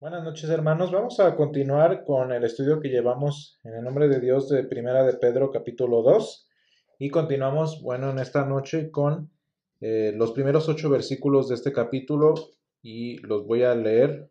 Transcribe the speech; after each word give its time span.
Buenas 0.00 0.24
noches 0.24 0.48
hermanos, 0.48 0.90
vamos 0.90 1.20
a 1.20 1.36
continuar 1.36 2.04
con 2.04 2.32
el 2.32 2.42
estudio 2.42 2.80
que 2.80 2.88
llevamos 2.88 3.60
en 3.64 3.74
el 3.74 3.84
nombre 3.84 4.08
de 4.08 4.18
Dios 4.18 4.48
de 4.48 4.64
Primera 4.64 5.04
de 5.04 5.12
Pedro 5.12 5.50
capítulo 5.50 6.00
2 6.00 6.48
y 6.98 7.10
continuamos, 7.10 7.82
bueno, 7.82 8.08
en 8.08 8.18
esta 8.18 8.46
noche 8.46 8.90
con 8.90 9.30
eh, 9.82 10.14
los 10.16 10.32
primeros 10.32 10.70
ocho 10.70 10.88
versículos 10.88 11.50
de 11.50 11.56
este 11.56 11.74
capítulo. 11.74 12.32
Y 12.80 13.18
los 13.18 13.46
voy 13.46 13.64
a 13.64 13.74
leer 13.74 14.30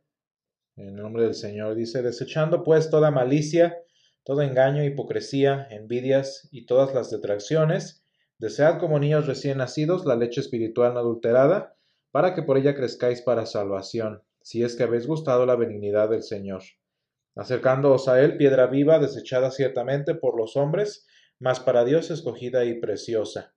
en 0.76 0.88
el 0.88 0.96
nombre 0.96 1.22
del 1.22 1.36
Señor. 1.36 1.76
Dice, 1.76 2.02
desechando 2.02 2.64
pues 2.64 2.90
toda 2.90 3.12
malicia, 3.12 3.78
todo 4.24 4.42
engaño, 4.42 4.84
hipocresía, 4.84 5.68
envidias 5.70 6.50
y 6.52 6.66
todas 6.66 6.96
las 6.96 7.12
detracciones, 7.12 8.04
desead 8.40 8.80
como 8.80 8.98
niños 8.98 9.28
recién 9.28 9.60
nacidos 9.60 10.04
la 10.08 10.16
leche 10.16 10.42
espiritual 10.42 10.96
no 10.96 11.02
adulterada, 11.02 11.76
para 12.10 12.34
que 12.34 12.42
por 12.42 12.58
ella 12.58 12.74
crezcáis 12.74 13.22
para 13.22 13.46
salvación 13.46 14.24
si 14.42 14.64
es 14.64 14.76
que 14.76 14.84
habéis 14.84 15.08
gustado 15.08 15.46
la 15.46 15.56
benignidad 15.56 16.10
del 16.10 16.24
Señor. 16.24 16.64
Acercándoos 17.36 18.08
a 18.08 18.22
Él, 18.22 18.38
piedra 18.38 18.68
viva, 18.68 19.00
desechada 19.00 19.52
ciertamente 19.52 20.16
por 20.16 20.38
los 20.38 20.56
hombres, 20.56 21.06
mas 21.40 21.60
para 21.60 21.86
Dios 21.86 22.12
escogida 22.12 22.66
y 22.66 22.80
preciosa. 22.80 23.54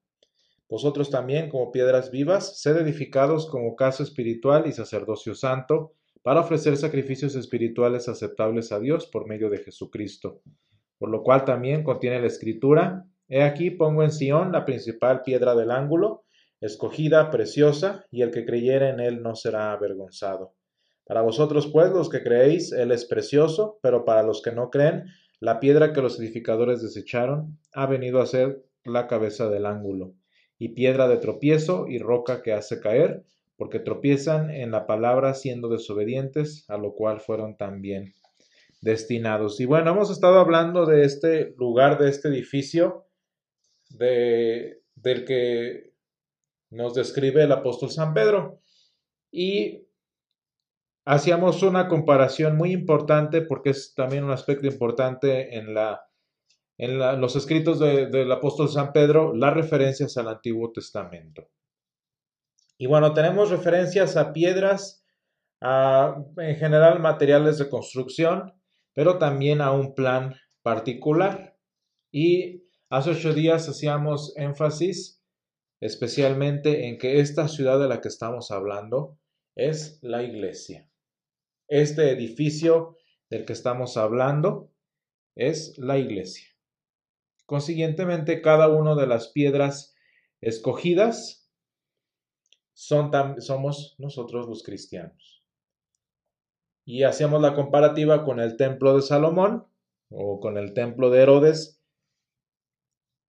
Vosotros 0.69 1.11
también, 1.11 1.51
como 1.51 1.71
piedras 1.71 2.11
vivas, 2.11 2.61
sed 2.61 2.77
edificados 2.77 3.49
como 3.49 3.77
casa 3.77 4.03
espiritual 4.03 4.67
y 4.67 4.73
sacerdocio 4.73 5.35
santo, 5.35 5.95
para 6.23 6.41
ofrecer 6.41 6.77
sacrificios 6.77 7.35
espirituales 7.35 8.09
aceptables 8.09 8.73
a 8.73 8.79
Dios 8.79 9.07
por 9.07 9.27
medio 9.27 9.51
de 9.51 9.59
Jesucristo. 9.59 10.41
Por 10.99 11.11
lo 11.11 11.23
cual 11.23 11.45
también 11.45 11.83
contiene 11.83 12.21
la 12.21 12.29
Escritura, 12.29 13.05
He 13.29 13.43
aquí 13.43 13.71
pongo 13.71 14.03
en 14.03 14.11
Sión 14.11 14.53
la 14.53 14.67
principal 14.67 15.23
piedra 15.23 15.55
del 15.55 15.71
ángulo, 15.71 16.25
escogida, 16.61 17.31
preciosa, 17.31 18.05
y 18.11 18.21
el 18.21 18.31
que 18.31 18.45
creyere 18.45 18.91
en 18.91 19.01
él 19.01 19.23
no 19.23 19.35
será 19.35 19.73
avergonzado. 19.73 20.55
Para 21.07 21.23
vosotros, 21.23 21.69
pues, 21.73 21.91
los 21.91 22.09
que 22.09 22.23
creéis, 22.23 22.73
Él 22.73 22.93
es 22.93 23.05
precioso, 23.05 23.79
pero 23.83 24.05
para 24.05 24.23
los 24.23 24.43
que 24.43 24.53
no 24.53 24.71
creen, 24.71 25.07
la 25.41 25.59
piedra 25.59 25.93
que 25.93 26.01
los 26.01 26.21
edificadores 26.21 26.83
desecharon 26.83 27.59
ha 27.73 27.87
venido 27.87 28.21
a 28.21 28.27
ser 28.27 28.65
la 28.85 29.09
cabeza 29.09 29.49
del 29.49 29.67
ángulo, 29.67 30.15
y 30.59 30.71
piedra 30.71 31.09
de 31.09 31.17
tropiezo 31.17 31.89
y 31.89 31.99
roca 31.99 32.43
que 32.43 32.53
hace 32.53 32.81
caer, 32.81 33.25
porque 33.57 33.79
tropiezan 33.79 34.51
en 34.51 34.71
la 34.71 34.87
palabra 34.87 35.35
siendo 35.35 35.69
desobedientes, 35.69 36.65
a 36.69 36.79
lo 36.79 36.95
cual 36.95 37.21
fueron 37.21 37.57
también 37.57 38.15
destinados. 38.81 39.61
Y 39.61 39.65
bueno, 39.65 39.93
hemos 39.93 40.11
estado 40.11 40.39
hablando 40.39 40.87
de 40.87 41.05
este 41.05 41.55
lugar, 41.57 41.99
de 41.99 42.11
este 42.11 42.29
edificio, 42.29 43.07
de, 43.91 44.83
del 44.95 45.25
que 45.25 45.93
nos 46.71 46.95
describe 46.95 47.45
el 47.45 47.53
apóstol 47.53 47.91
San 47.91 48.15
Pedro. 48.15 48.61
Y 49.31 49.87
hacíamos 51.05 51.63
una 51.63 51.89
comparación 51.89 52.57
muy 52.57 52.73
importante 52.73 53.43
porque 53.43 53.71
es 53.71 53.95
también 53.95 54.25
un 54.25 54.31
aspecto 54.31 54.67
importante 54.67 55.57
en, 55.57 55.75
la, 55.75 56.03
en 56.79 56.99
los 57.21 57.37
escritos 57.37 57.79
del 57.79 58.31
apóstol 58.31 58.69
San 58.69 58.93
Pedro, 58.93 59.35
las 59.35 59.55
referencias 59.55 60.17
al 60.17 60.29
Antiguo 60.29 60.73
Testamento. 60.73 61.49
Y 62.79 62.87
bueno, 62.87 63.15
tenemos 63.15 63.51
referencias 63.51 64.17
a 64.17 64.33
piedras, 64.33 65.05
a, 65.61 66.17
en 66.37 66.57
general 66.57 67.01
materiales 67.01 67.59
de 67.59 67.69
construcción, 67.69 68.53
pero 68.95 69.19
también 69.19 69.61
a 69.61 69.73
un 69.73 69.95
plan 69.95 70.35
particular. 70.63 71.57
Y 72.11 72.65
hace 72.91 73.11
ocho 73.11 73.33
días 73.33 73.69
hacíamos 73.69 74.35
énfasis 74.37 75.23
especialmente 75.83 76.87
en 76.87 76.97
que 76.97 77.19
esta 77.19 77.49
ciudad 77.49 77.81
de 77.81 77.89
la 77.89 78.01
que 78.01 78.07
estamos 78.07 78.53
hablando 78.53 79.19
es 79.57 79.99
la 80.01 80.23
iglesia. 80.23 80.89
Este 81.75 82.11
edificio 82.11 82.99
del 83.31 83.47
que 83.47 83.55
estamos 83.55 83.97
hablando 83.97 84.71
es 85.35 85.79
la 85.79 85.97
iglesia. 85.97 86.47
Consiguientemente, 87.47 88.43
cada 88.43 88.69
una 88.69 88.95
de 88.95 89.07
las 89.07 89.29
piedras 89.29 89.97
escogidas 90.43 91.51
son 92.75 93.11
somos 93.41 93.97
nosotros 93.97 94.49
los 94.49 94.63
cristianos. 94.63 95.47
Y 96.85 97.05
hacíamos 97.05 97.41
la 97.41 97.55
comparativa 97.55 98.23
con 98.23 98.39
el 98.39 98.59
templo 98.59 98.95
de 98.95 99.01
Salomón 99.01 99.67
o 100.11 100.41
con 100.41 100.59
el 100.59 100.75
templo 100.75 101.09
de 101.09 101.23
Herodes, 101.23 101.83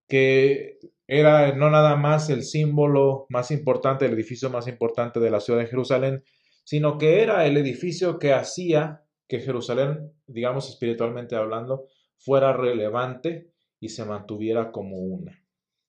que 0.09 0.79
era 1.07 1.55
no 1.55 1.69
nada 1.69 1.95
más 1.95 2.29
el 2.29 2.43
símbolo 2.43 3.25
más 3.29 3.51
importante, 3.51 4.05
el 4.05 4.11
edificio 4.11 4.49
más 4.49 4.67
importante 4.67 5.21
de 5.21 5.31
la 5.31 5.39
ciudad 5.39 5.61
de 5.61 5.67
Jerusalén, 5.67 6.25
sino 6.63 6.97
que 6.97 7.21
era 7.21 7.45
el 7.45 7.57
edificio 7.57 8.19
que 8.19 8.33
hacía 8.33 9.03
que 9.27 9.39
Jerusalén, 9.39 10.13
digamos 10.27 10.69
espiritualmente 10.69 11.35
hablando, 11.35 11.87
fuera 12.17 12.53
relevante 12.53 13.51
y 13.79 13.89
se 13.89 14.05
mantuviera 14.05 14.71
como 14.71 14.97
una. 14.97 15.43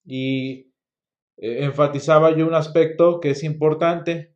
Y 0.04 0.72
eh, 1.36 1.64
enfatizaba 1.64 2.36
yo 2.36 2.46
un 2.46 2.54
aspecto 2.54 3.20
que 3.20 3.30
es 3.30 3.44
importante 3.44 4.34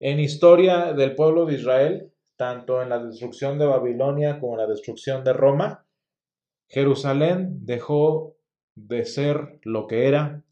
en 0.00 0.18
historia 0.18 0.92
del 0.92 1.14
pueblo 1.14 1.46
de 1.46 1.54
Israel, 1.54 2.12
tanto 2.36 2.82
en 2.82 2.88
la 2.88 3.02
destrucción 3.02 3.58
de 3.58 3.66
Babilonia 3.66 4.40
como 4.40 4.54
en 4.54 4.60
la 4.60 4.66
destrucción 4.66 5.22
de 5.22 5.32
Roma, 5.32 5.86
Jerusalén 6.68 7.64
dejó 7.64 8.36
de 8.74 9.04
ser 9.04 9.60
lo 9.62 9.86
que 9.86 10.08
era, 10.08 10.42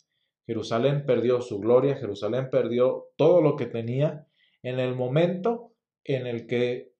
Jerusalén 0.46 1.04
perdió 1.06 1.40
su 1.40 1.58
gloria, 1.58 1.96
Jerusalén 1.96 2.48
perdió 2.50 3.08
todo 3.16 3.40
lo 3.40 3.56
que 3.56 3.66
tenía 3.66 4.26
en 4.62 4.78
el 4.78 4.94
momento 4.94 5.72
en 6.04 6.26
el 6.26 6.46
que 6.46 6.92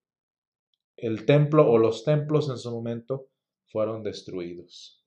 el 0.96 1.24
templo 1.24 1.70
o 1.70 1.78
los 1.78 2.04
templos 2.04 2.50
en 2.50 2.58
su 2.58 2.70
momento 2.70 3.28
fueron 3.66 4.02
destruidos. 4.02 5.04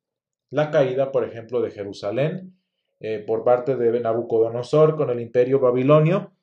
La 0.49 0.71
caída, 0.71 1.11
por 1.11 1.23
ejemplo, 1.23 1.61
de 1.61 1.71
Jerusalén 1.71 2.57
eh, 2.99 3.19
por 3.19 3.43
parte 3.43 3.75
de 3.75 3.99
Nabucodonosor 3.99 4.95
con 4.95 5.09
el 5.09 5.19
imperio 5.19 5.59
babilonio 5.59 6.33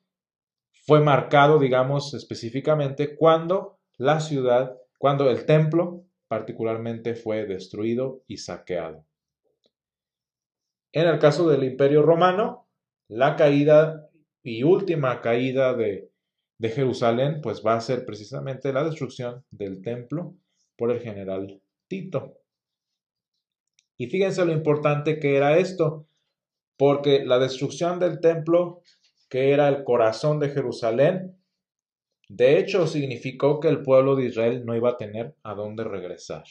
fue 0.85 1.01
marcado, 1.01 1.59
digamos, 1.59 2.13
específicamente 2.13 3.15
cuando 3.15 3.79
la 3.97 4.19
ciudad, 4.19 4.77
cuando 4.97 5.29
el 5.29 5.45
templo 5.45 6.05
particularmente 6.27 7.15
fue 7.15 7.45
destruido 7.45 8.23
y 8.27 8.37
saqueado. 8.37 9.05
En 10.91 11.07
el 11.07 11.19
caso 11.19 11.49
del 11.49 11.63
imperio 11.63 12.03
romano, 12.03 12.67
la 13.07 13.35
caída 13.35 14.10
y 14.43 14.63
última 14.63 15.21
caída 15.21 15.73
de, 15.73 16.11
de 16.57 16.69
Jerusalén, 16.69 17.41
pues 17.41 17.63
va 17.65 17.75
a 17.75 17.81
ser 17.81 18.05
precisamente 18.05 18.71
la 18.71 18.83
destrucción 18.83 19.43
del 19.49 19.81
templo 19.81 20.35
por 20.77 20.91
el 20.91 20.99
general 20.99 21.61
Tito. 21.87 22.37
Y 23.97 24.07
fíjense 24.07 24.45
lo 24.45 24.51
importante 24.51 25.19
que 25.19 25.37
era 25.37 25.57
esto, 25.57 26.07
porque 26.77 27.25
la 27.25 27.39
destrucción 27.39 27.99
del 27.99 28.19
templo, 28.19 28.81
que 29.29 29.51
era 29.51 29.67
el 29.69 29.83
corazón 29.83 30.39
de 30.39 30.49
Jerusalén, 30.49 31.37
de 32.29 32.57
hecho 32.57 32.87
significó 32.87 33.59
que 33.59 33.67
el 33.67 33.83
pueblo 33.83 34.15
de 34.15 34.25
Israel 34.25 34.65
no 34.65 34.75
iba 34.75 34.91
a 34.91 34.97
tener 34.97 35.35
a 35.43 35.53
dónde 35.53 35.83
regresar, 35.83 36.43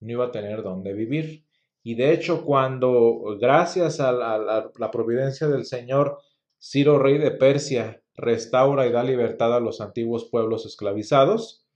no 0.00 0.12
iba 0.12 0.26
a 0.26 0.30
tener 0.30 0.62
dónde 0.62 0.92
vivir. 0.92 1.44
Y 1.82 1.94
de 1.94 2.12
hecho, 2.12 2.44
cuando 2.44 3.36
gracias 3.40 3.98
a 4.00 4.12
la 4.12 4.90
providencia 4.90 5.48
del 5.48 5.64
Señor, 5.64 6.18
Ciro, 6.62 6.98
rey 6.98 7.16
de 7.16 7.30
Persia, 7.30 8.02
restaura 8.14 8.86
y 8.86 8.92
da 8.92 9.02
libertad 9.02 9.56
a 9.56 9.60
los 9.60 9.80
antiguos 9.80 10.28
pueblos 10.30 10.66
esclavizados, 10.66 11.66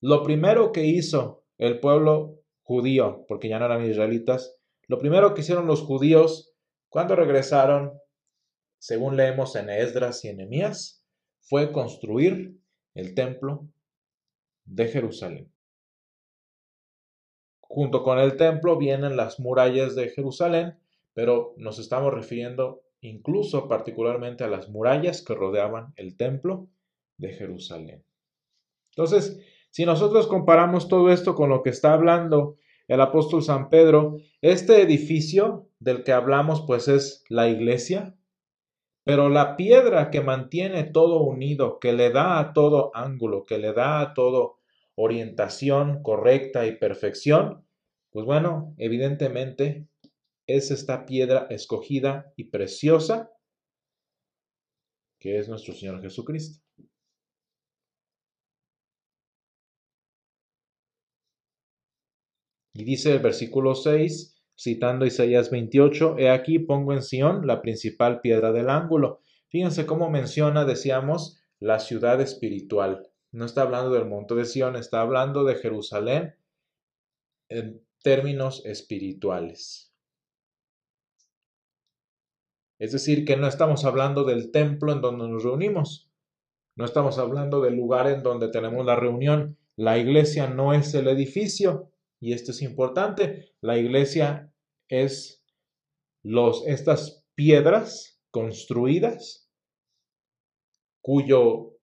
lo 0.00 0.22
primero 0.22 0.70
que 0.70 0.84
hizo 0.84 1.44
el 1.58 1.80
pueblo 1.80 2.40
judío, 2.62 3.24
porque 3.26 3.48
ya 3.48 3.58
no 3.58 3.66
eran 3.66 3.84
israelitas, 3.84 4.56
lo 4.86 4.98
primero 4.98 5.34
que 5.34 5.40
hicieron 5.40 5.66
los 5.66 5.82
judíos 5.82 6.54
cuando 6.88 7.16
regresaron, 7.16 8.00
según 8.78 9.16
leemos 9.16 9.56
en 9.56 9.68
Esdras 9.68 10.24
y 10.24 10.28
en 10.28 10.38
Nehemías, 10.38 11.04
fue 11.40 11.72
construir 11.72 12.56
el 12.94 13.14
templo 13.14 13.68
de 14.64 14.86
Jerusalén. 14.88 15.52
Junto 17.60 18.02
con 18.04 18.18
el 18.18 18.36
templo 18.36 18.78
vienen 18.78 19.16
las 19.16 19.40
murallas 19.40 19.94
de 19.96 20.08
Jerusalén, 20.08 20.78
pero 21.14 21.54
nos 21.56 21.78
estamos 21.78 22.14
refiriendo 22.14 22.82
incluso 23.00 23.68
particularmente 23.68 24.44
a 24.44 24.48
las 24.48 24.68
murallas 24.68 25.22
que 25.22 25.34
rodeaban 25.34 25.92
el 25.96 26.16
templo 26.16 26.68
de 27.16 27.32
Jerusalén. 27.32 28.04
Entonces, 28.90 29.40
si 29.70 29.84
nosotros 29.86 30.26
comparamos 30.26 30.88
todo 30.88 31.10
esto 31.10 31.34
con 31.34 31.48
lo 31.48 31.62
que 31.62 31.70
está 31.70 31.92
hablando 31.92 32.56
el 32.88 33.00
apóstol 33.00 33.42
San 33.42 33.68
Pedro, 33.68 34.16
este 34.40 34.82
edificio 34.82 35.68
del 35.78 36.02
que 36.02 36.12
hablamos 36.12 36.64
pues 36.66 36.88
es 36.88 37.24
la 37.28 37.48
iglesia, 37.48 38.16
pero 39.04 39.28
la 39.28 39.56
piedra 39.56 40.10
que 40.10 40.20
mantiene 40.20 40.82
todo 40.82 41.22
unido, 41.22 41.78
que 41.78 41.92
le 41.92 42.10
da 42.10 42.40
a 42.40 42.52
todo 42.52 42.90
ángulo, 42.94 43.44
que 43.44 43.58
le 43.58 43.72
da 43.72 44.00
a 44.00 44.12
todo 44.12 44.58
orientación 44.96 46.02
correcta 46.02 46.66
y 46.66 46.76
perfección, 46.76 47.64
pues 48.10 48.26
bueno, 48.26 48.74
evidentemente 48.76 49.86
es 50.56 50.70
esta 50.70 51.06
piedra 51.06 51.46
escogida 51.50 52.32
y 52.36 52.44
preciosa 52.44 53.30
que 55.20 55.38
es 55.38 55.48
nuestro 55.48 55.74
Señor 55.74 56.00
Jesucristo. 56.00 56.64
Y 62.72 62.84
dice 62.84 63.12
el 63.12 63.18
versículo 63.18 63.74
6, 63.74 64.42
citando 64.58 65.04
Isaías 65.04 65.50
28, 65.50 66.16
He 66.18 66.30
aquí 66.30 66.58
pongo 66.58 66.94
en 66.94 67.02
Sión 67.02 67.46
la 67.46 67.60
principal 67.60 68.22
piedra 68.22 68.52
del 68.52 68.70
ángulo. 68.70 69.20
Fíjense 69.50 69.84
cómo 69.84 70.08
menciona, 70.08 70.64
decíamos, 70.64 71.42
la 71.58 71.78
ciudad 71.78 72.20
espiritual. 72.22 73.06
No 73.32 73.44
está 73.44 73.62
hablando 73.62 73.90
del 73.90 74.06
monte 74.06 74.34
de 74.34 74.46
Sión, 74.46 74.76
está 74.76 75.02
hablando 75.02 75.44
de 75.44 75.56
Jerusalén 75.56 76.36
en 77.50 77.84
términos 78.02 78.64
espirituales. 78.64 79.89
Es 82.80 82.92
decir, 82.92 83.26
que 83.26 83.36
no 83.36 83.46
estamos 83.46 83.84
hablando 83.84 84.24
del 84.24 84.50
templo 84.50 84.92
en 84.92 85.02
donde 85.02 85.28
nos 85.28 85.44
reunimos, 85.44 86.10
no 86.76 86.86
estamos 86.86 87.18
hablando 87.18 87.60
del 87.60 87.76
lugar 87.76 88.08
en 88.08 88.22
donde 88.22 88.48
tenemos 88.48 88.86
la 88.86 88.96
reunión. 88.96 89.58
La 89.76 89.98
iglesia 89.98 90.48
no 90.48 90.72
es 90.72 90.94
el 90.94 91.08
edificio, 91.08 91.92
y 92.20 92.32
esto 92.32 92.52
es 92.52 92.62
importante. 92.62 93.52
La 93.60 93.76
iglesia 93.76 94.50
es 94.88 95.44
los, 96.22 96.66
estas 96.66 97.26
piedras 97.34 98.18
construidas 98.30 99.50
cuyo, 101.02 101.76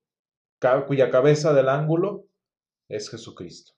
cuya 0.88 1.12
cabeza 1.12 1.54
del 1.54 1.70
ángulo 1.70 2.26
es 2.90 3.12
Jesucristo. 3.12 3.74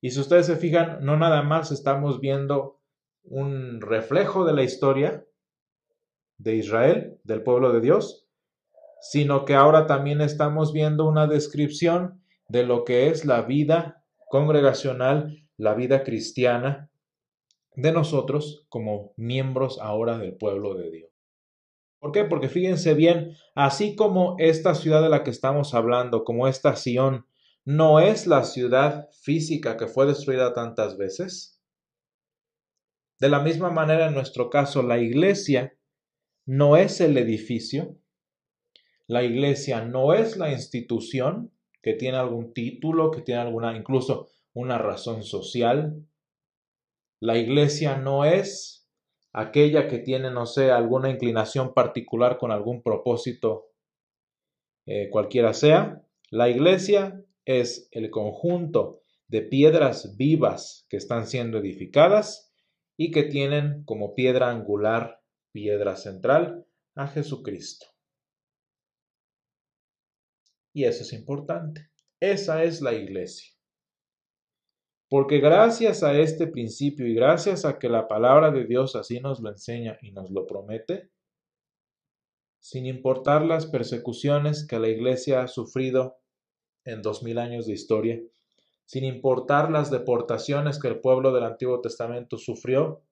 Y 0.00 0.10
si 0.10 0.20
ustedes 0.20 0.46
se 0.46 0.56
fijan, 0.56 1.04
no 1.04 1.16
nada 1.16 1.42
más 1.42 1.72
estamos 1.72 2.20
viendo 2.20 2.80
un 3.24 3.80
reflejo 3.80 4.44
de 4.44 4.52
la 4.52 4.62
historia 4.62 5.26
de 6.42 6.56
Israel, 6.56 7.20
del 7.22 7.42
pueblo 7.42 7.72
de 7.72 7.80
Dios, 7.80 8.26
sino 9.00 9.44
que 9.44 9.54
ahora 9.54 9.86
también 9.86 10.20
estamos 10.20 10.72
viendo 10.72 11.06
una 11.06 11.26
descripción 11.26 12.22
de 12.48 12.64
lo 12.64 12.84
que 12.84 13.08
es 13.08 13.24
la 13.24 13.42
vida 13.42 14.04
congregacional, 14.28 15.46
la 15.56 15.74
vida 15.74 16.02
cristiana 16.02 16.90
de 17.74 17.92
nosotros 17.92 18.66
como 18.68 19.12
miembros 19.16 19.78
ahora 19.80 20.18
del 20.18 20.36
pueblo 20.36 20.74
de 20.74 20.90
Dios. 20.90 21.10
¿Por 22.00 22.10
qué? 22.10 22.24
Porque 22.24 22.48
fíjense 22.48 22.94
bien, 22.94 23.36
así 23.54 23.94
como 23.94 24.34
esta 24.38 24.74
ciudad 24.74 25.02
de 25.02 25.08
la 25.08 25.22
que 25.22 25.30
estamos 25.30 25.72
hablando, 25.72 26.24
como 26.24 26.48
esta 26.48 26.74
Sión, 26.74 27.26
no 27.64 28.00
es 28.00 28.26
la 28.26 28.42
ciudad 28.42 29.08
física 29.12 29.76
que 29.76 29.86
fue 29.86 30.06
destruida 30.06 30.52
tantas 30.52 30.96
veces. 30.96 31.60
De 33.20 33.28
la 33.28 33.38
misma 33.38 33.70
manera, 33.70 34.08
en 34.08 34.14
nuestro 34.14 34.50
caso, 34.50 34.82
la 34.82 34.98
iglesia 34.98 35.72
no 36.46 36.76
es 36.76 37.00
el 37.00 37.16
edificio, 37.16 37.96
la 39.06 39.22
iglesia 39.22 39.84
no 39.84 40.14
es 40.14 40.36
la 40.36 40.52
institución 40.52 41.52
que 41.82 41.94
tiene 41.94 42.16
algún 42.16 42.52
título, 42.52 43.10
que 43.10 43.20
tiene 43.20 43.40
alguna, 43.40 43.76
incluso 43.76 44.28
una 44.54 44.78
razón 44.78 45.22
social. 45.22 46.06
La 47.20 47.36
iglesia 47.36 47.96
no 47.96 48.24
es 48.24 48.88
aquella 49.32 49.88
que 49.88 49.98
tiene, 49.98 50.30
no 50.30 50.46
sé, 50.46 50.70
alguna 50.70 51.10
inclinación 51.10 51.74
particular 51.74 52.38
con 52.38 52.52
algún 52.52 52.82
propósito 52.82 53.72
eh, 54.86 55.08
cualquiera 55.10 55.54
sea. 55.54 56.02
La 56.30 56.48
iglesia 56.48 57.22
es 57.44 57.88
el 57.90 58.10
conjunto 58.10 59.02
de 59.28 59.42
piedras 59.42 60.16
vivas 60.16 60.86
que 60.88 60.96
están 60.96 61.26
siendo 61.26 61.58
edificadas 61.58 62.52
y 62.96 63.10
que 63.10 63.24
tienen 63.24 63.84
como 63.84 64.14
piedra 64.14 64.50
angular, 64.50 65.21
piedra 65.52 65.96
central, 65.96 66.66
a 66.94 67.06
Jesucristo. 67.08 67.86
Y 70.74 70.84
eso 70.84 71.02
es 71.02 71.12
importante. 71.12 71.90
Esa 72.20 72.64
es 72.64 72.80
la 72.80 72.94
iglesia. 72.94 73.52
Porque 75.08 75.40
gracias 75.40 76.02
a 76.02 76.18
este 76.18 76.46
principio 76.46 77.06
y 77.06 77.14
gracias 77.14 77.66
a 77.66 77.78
que 77.78 77.90
la 77.90 78.08
palabra 78.08 78.50
de 78.50 78.64
Dios 78.64 78.96
así 78.96 79.20
nos 79.20 79.40
lo 79.40 79.50
enseña 79.50 79.98
y 80.00 80.12
nos 80.12 80.30
lo 80.30 80.46
promete, 80.46 81.10
sin 82.60 82.86
importar 82.86 83.44
las 83.44 83.66
persecuciones 83.66 84.66
que 84.66 84.78
la 84.78 84.88
iglesia 84.88 85.42
ha 85.42 85.48
sufrido 85.48 86.16
en 86.84 87.02
dos 87.02 87.22
mil 87.22 87.38
años 87.38 87.66
de 87.66 87.74
historia, 87.74 88.22
sin 88.86 89.04
importar 89.04 89.70
las 89.70 89.90
deportaciones 89.90 90.80
que 90.80 90.88
el 90.88 91.00
pueblo 91.00 91.32
del 91.32 91.44
Antiguo 91.44 91.80
Testamento 91.80 92.38
sufrió, 92.38 93.02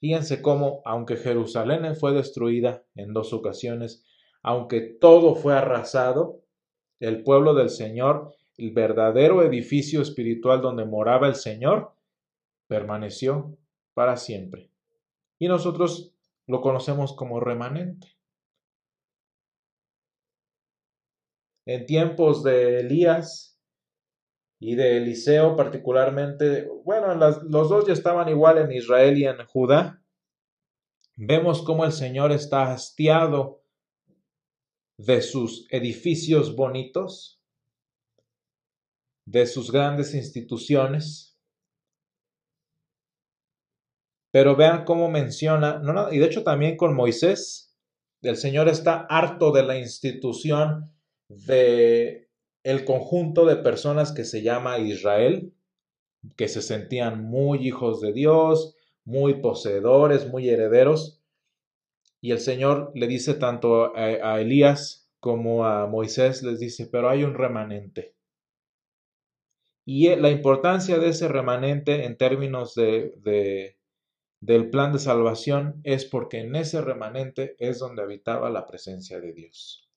fíjense 0.00 0.42
cómo, 0.42 0.82
aunque 0.84 1.16
Jerusalén 1.16 1.94
fue 1.96 2.12
destruida 2.12 2.84
en 2.94 3.12
dos 3.12 3.32
ocasiones, 3.32 4.04
aunque 4.42 4.80
todo 4.80 5.34
fue 5.34 5.54
arrasado, 5.54 6.42
el 7.00 7.22
pueblo 7.22 7.54
del 7.54 7.70
Señor 7.70 8.34
el 8.58 8.72
verdadero 8.72 9.42
edificio 9.44 10.02
espiritual 10.02 10.60
donde 10.60 10.84
moraba 10.84 11.28
el 11.28 11.36
Señor, 11.36 11.94
permaneció 12.66 13.56
para 13.94 14.16
siempre. 14.16 14.70
Y 15.38 15.46
nosotros 15.46 16.12
lo 16.46 16.60
conocemos 16.60 17.14
como 17.14 17.38
remanente. 17.38 18.16
En 21.66 21.86
tiempos 21.86 22.42
de 22.42 22.80
Elías 22.80 23.57
y 24.60 24.74
de 24.74 24.96
Eliseo 24.96 25.56
particularmente, 25.56 26.68
bueno, 26.84 27.14
los 27.14 27.68
dos 27.68 27.86
ya 27.86 27.92
estaban 27.92 28.28
igual 28.28 28.58
en 28.58 28.72
Israel 28.72 29.16
y 29.16 29.24
en 29.24 29.44
Judá, 29.46 30.02
vemos 31.16 31.62
cómo 31.62 31.84
el 31.84 31.92
Señor 31.92 32.32
está 32.32 32.72
hastiado 32.72 33.62
de 34.96 35.22
sus 35.22 35.66
edificios 35.70 36.56
bonitos, 36.56 37.40
de 39.26 39.46
sus 39.46 39.70
grandes 39.70 40.14
instituciones. 40.14 41.38
Pero 44.32 44.56
vean 44.56 44.84
cómo 44.84 45.08
menciona, 45.08 45.78
no, 45.78 46.12
y 46.12 46.18
de 46.18 46.26
hecho 46.26 46.42
también 46.42 46.76
con 46.76 46.94
Moisés, 46.94 47.76
el 48.22 48.36
Señor 48.36 48.68
está 48.68 49.06
harto 49.08 49.52
de 49.52 49.62
la 49.62 49.78
institución 49.78 50.92
de 51.28 52.27
el 52.70 52.84
conjunto 52.84 53.44
de 53.46 53.56
personas 53.56 54.12
que 54.12 54.24
se 54.24 54.42
llama 54.42 54.78
Israel, 54.78 55.52
que 56.36 56.48
se 56.48 56.62
sentían 56.62 57.24
muy 57.24 57.66
hijos 57.66 58.00
de 58.00 58.12
Dios, 58.12 58.76
muy 59.04 59.34
poseedores, 59.40 60.28
muy 60.28 60.48
herederos. 60.48 61.22
Y 62.20 62.32
el 62.32 62.40
Señor 62.40 62.92
le 62.94 63.06
dice 63.06 63.34
tanto 63.34 63.96
a, 63.96 64.40
Elías 64.40 65.10
como 65.20 65.64
a 65.64 65.86
Moisés, 65.86 66.42
les 66.42 66.58
dice, 66.60 66.88
pero 66.90 67.08
hay 67.08 67.24
un 67.24 67.34
remanente 67.34 68.18
y 69.90 70.14
la 70.16 70.28
importancia 70.28 70.98
de 70.98 71.08
ese 71.08 71.28
remanente 71.28 72.04
en 72.04 72.18
términos 72.18 72.74
de, 72.74 73.78
del 74.38 74.68
plan 74.68 74.92
de 74.92 74.98
salvación 74.98 75.80
es 75.82 76.04
porque 76.04 76.40
en 76.40 76.56
ese 76.56 76.82
remanente 76.82 77.56
es 77.58 77.78
donde 77.78 78.02
habitaba 78.02 78.50
la 78.50 78.66
presencia 78.66 79.18
de 79.18 79.32
Dios. 79.32 79.87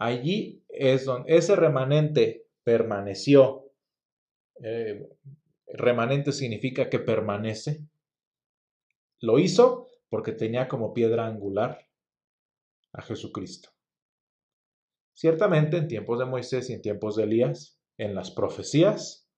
Allí 0.00 0.64
es 0.70 1.04
donde 1.04 1.36
ese 1.36 1.54
remanente 1.56 2.46
permaneció. 2.64 3.70
Eh, 4.64 5.06
remanente 5.66 6.32
significa 6.32 6.88
que 6.88 6.98
permanece. 6.98 7.84
Lo 9.20 9.38
hizo 9.38 9.88
porque 10.08 10.32
tenía 10.32 10.68
como 10.68 10.94
piedra 10.94 11.26
angular 11.26 11.86
a 12.94 13.02
Jesucristo. 13.02 13.68
Ciertamente 15.12 15.76
en 15.76 15.86
tiempos 15.86 16.18
de 16.18 16.24
Moisés 16.24 16.70
y 16.70 16.72
en 16.72 16.80
tiempos 16.80 17.16
de 17.16 17.24
Elías, 17.24 17.78
en 17.98 18.14
las 18.14 18.30
profecías 18.30 19.28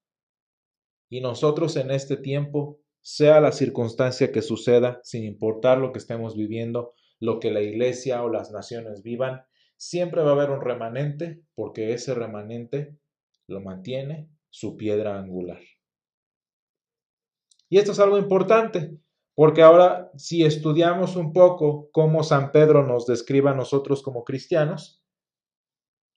y 1.08 1.20
nosotros 1.20 1.74
en 1.74 1.90
este 1.90 2.16
tiempo, 2.16 2.78
sea 3.00 3.40
la 3.40 3.50
circunstancia 3.50 4.30
que 4.30 4.42
suceda, 4.42 5.00
sin 5.02 5.24
importar 5.24 5.78
lo 5.78 5.90
que 5.90 5.98
estemos 5.98 6.36
viviendo, 6.36 6.94
lo 7.18 7.40
que 7.40 7.50
la 7.50 7.62
iglesia 7.62 8.22
o 8.22 8.28
las 8.28 8.52
naciones 8.52 9.02
vivan, 9.02 9.42
siempre 9.82 10.22
va 10.22 10.30
a 10.30 10.34
haber 10.34 10.50
un 10.50 10.60
remanente 10.60 11.42
porque 11.56 11.92
ese 11.92 12.14
remanente 12.14 12.96
lo 13.48 13.60
mantiene 13.60 14.28
su 14.48 14.76
piedra 14.76 15.18
angular. 15.18 15.58
Y 17.68 17.78
esto 17.78 17.90
es 17.90 17.98
algo 17.98 18.16
importante, 18.16 18.96
porque 19.34 19.62
ahora 19.62 20.12
si 20.16 20.44
estudiamos 20.44 21.16
un 21.16 21.32
poco 21.32 21.90
cómo 21.90 22.22
San 22.22 22.52
Pedro 22.52 22.86
nos 22.86 23.06
describe 23.06 23.50
a 23.50 23.54
nosotros 23.54 24.04
como 24.04 24.22
cristianos, 24.22 25.04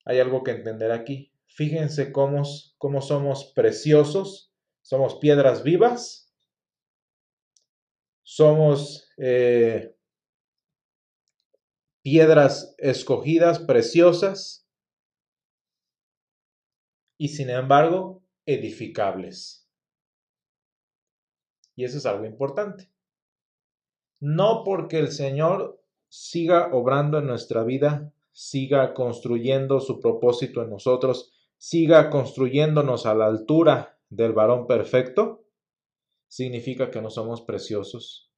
hay 0.04 0.20
algo 0.20 0.44
que 0.44 0.52
entender 0.52 0.92
aquí. 0.92 1.32
Fíjense 1.48 2.12
cómo, 2.12 2.44
cómo 2.78 3.00
somos 3.00 3.52
preciosos, 3.52 4.54
somos 4.82 5.16
piedras 5.16 5.64
vivas, 5.64 6.32
somos 8.22 9.10
eh, 9.16 9.95
piedras 12.06 12.76
escogidas, 12.78 13.58
preciosas, 13.58 14.64
y 17.18 17.30
sin 17.30 17.50
embargo 17.50 18.22
edificables. 18.46 19.68
Y 21.74 21.82
eso 21.82 21.98
es 21.98 22.06
algo 22.06 22.24
importante. 22.24 22.92
No 24.20 24.62
porque 24.64 25.00
el 25.00 25.10
Señor 25.10 25.82
siga 26.08 26.72
obrando 26.72 27.18
en 27.18 27.26
nuestra 27.26 27.64
vida, 27.64 28.14
siga 28.30 28.94
construyendo 28.94 29.80
su 29.80 29.98
propósito 29.98 30.62
en 30.62 30.70
nosotros, 30.70 31.32
siga 31.56 32.08
construyéndonos 32.08 33.04
a 33.06 33.16
la 33.16 33.26
altura 33.26 33.98
del 34.10 34.32
varón 34.32 34.68
perfecto 34.68 35.44
significa 36.28 36.88
que 36.88 37.02
no 37.02 37.10
somos 37.10 37.42
preciosos 37.42 38.32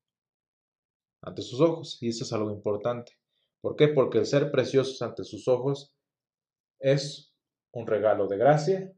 ante 1.21 1.43
sus 1.43 1.61
ojos. 1.61 1.99
Y 2.01 2.09
eso 2.09 2.25
es 2.25 2.33
algo 2.33 2.51
importante. 2.51 3.18
¿Por 3.61 3.77
qué? 3.77 3.88
Porque 3.88 4.19
el 4.19 4.27
ser 4.27 4.50
preciosos 4.50 5.03
ante 5.03 5.25
sus 5.25 5.49
ojos 5.49 5.95
es 6.81 7.35
un 7.73 7.87
regalo 7.87 8.29
de 8.29 8.38
gracia, 8.38 8.93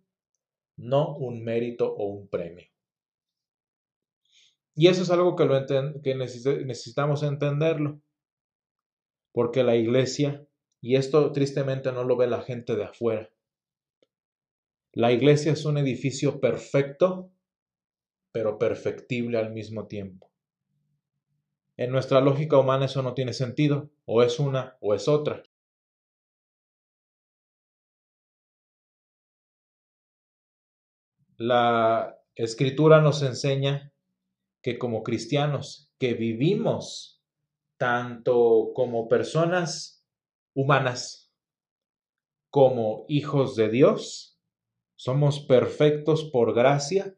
no 0.77 1.17
un 1.17 1.43
mérito 1.43 1.93
o 1.93 2.07
un 2.07 2.29
premio. 2.29 2.67
Y 4.75 4.89
eso 4.89 5.03
es 5.03 5.11
algo 5.11 5.37
que, 5.37 5.47
que 6.03 6.15
necesitamos 6.15 7.23
entenderlo. 7.23 8.01
Porque 9.33 9.63
la 9.63 9.77
iglesia, 9.77 10.47
y 10.81 10.97
esto 10.97 11.33
tristemente 11.33 11.93
no 11.93 12.05
lo 12.05 12.17
ve 12.17 12.27
la 12.27 12.43
gente 12.43 12.77
de 12.77 12.85
afuera, 12.85 13.31
la 14.93 15.13
iglesia 15.13 15.53
es 15.53 15.65
un 15.65 15.79
edificio 15.79 16.41
perfecto, 16.41 17.31
pero 18.33 18.59
perfectible 18.59 19.39
al 19.39 19.53
mismo 19.53 19.87
tiempo. 19.87 20.33
En 21.81 21.93
nuestra 21.93 22.21
lógica 22.21 22.59
humana 22.59 22.85
eso 22.85 23.01
no 23.01 23.15
tiene 23.15 23.33
sentido, 23.33 23.89
o 24.05 24.23
es 24.23 24.39
una 24.39 24.77
o 24.83 24.93
es 24.93 25.09
otra. 25.09 25.43
La 31.39 32.21
escritura 32.35 33.01
nos 33.01 33.23
enseña 33.23 33.95
que 34.61 34.79
como 34.79 35.03
cristianos, 35.03 35.91
que 35.99 36.13
vivimos 36.13 37.23
tanto 37.79 38.73
como 38.75 39.09
personas 39.09 40.07
humanas 40.55 41.33
como 42.51 43.07
hijos 43.09 43.57
de 43.57 43.71
Dios, 43.71 44.39
somos 44.97 45.41
perfectos 45.41 46.25
por 46.25 46.53
gracia, 46.53 47.17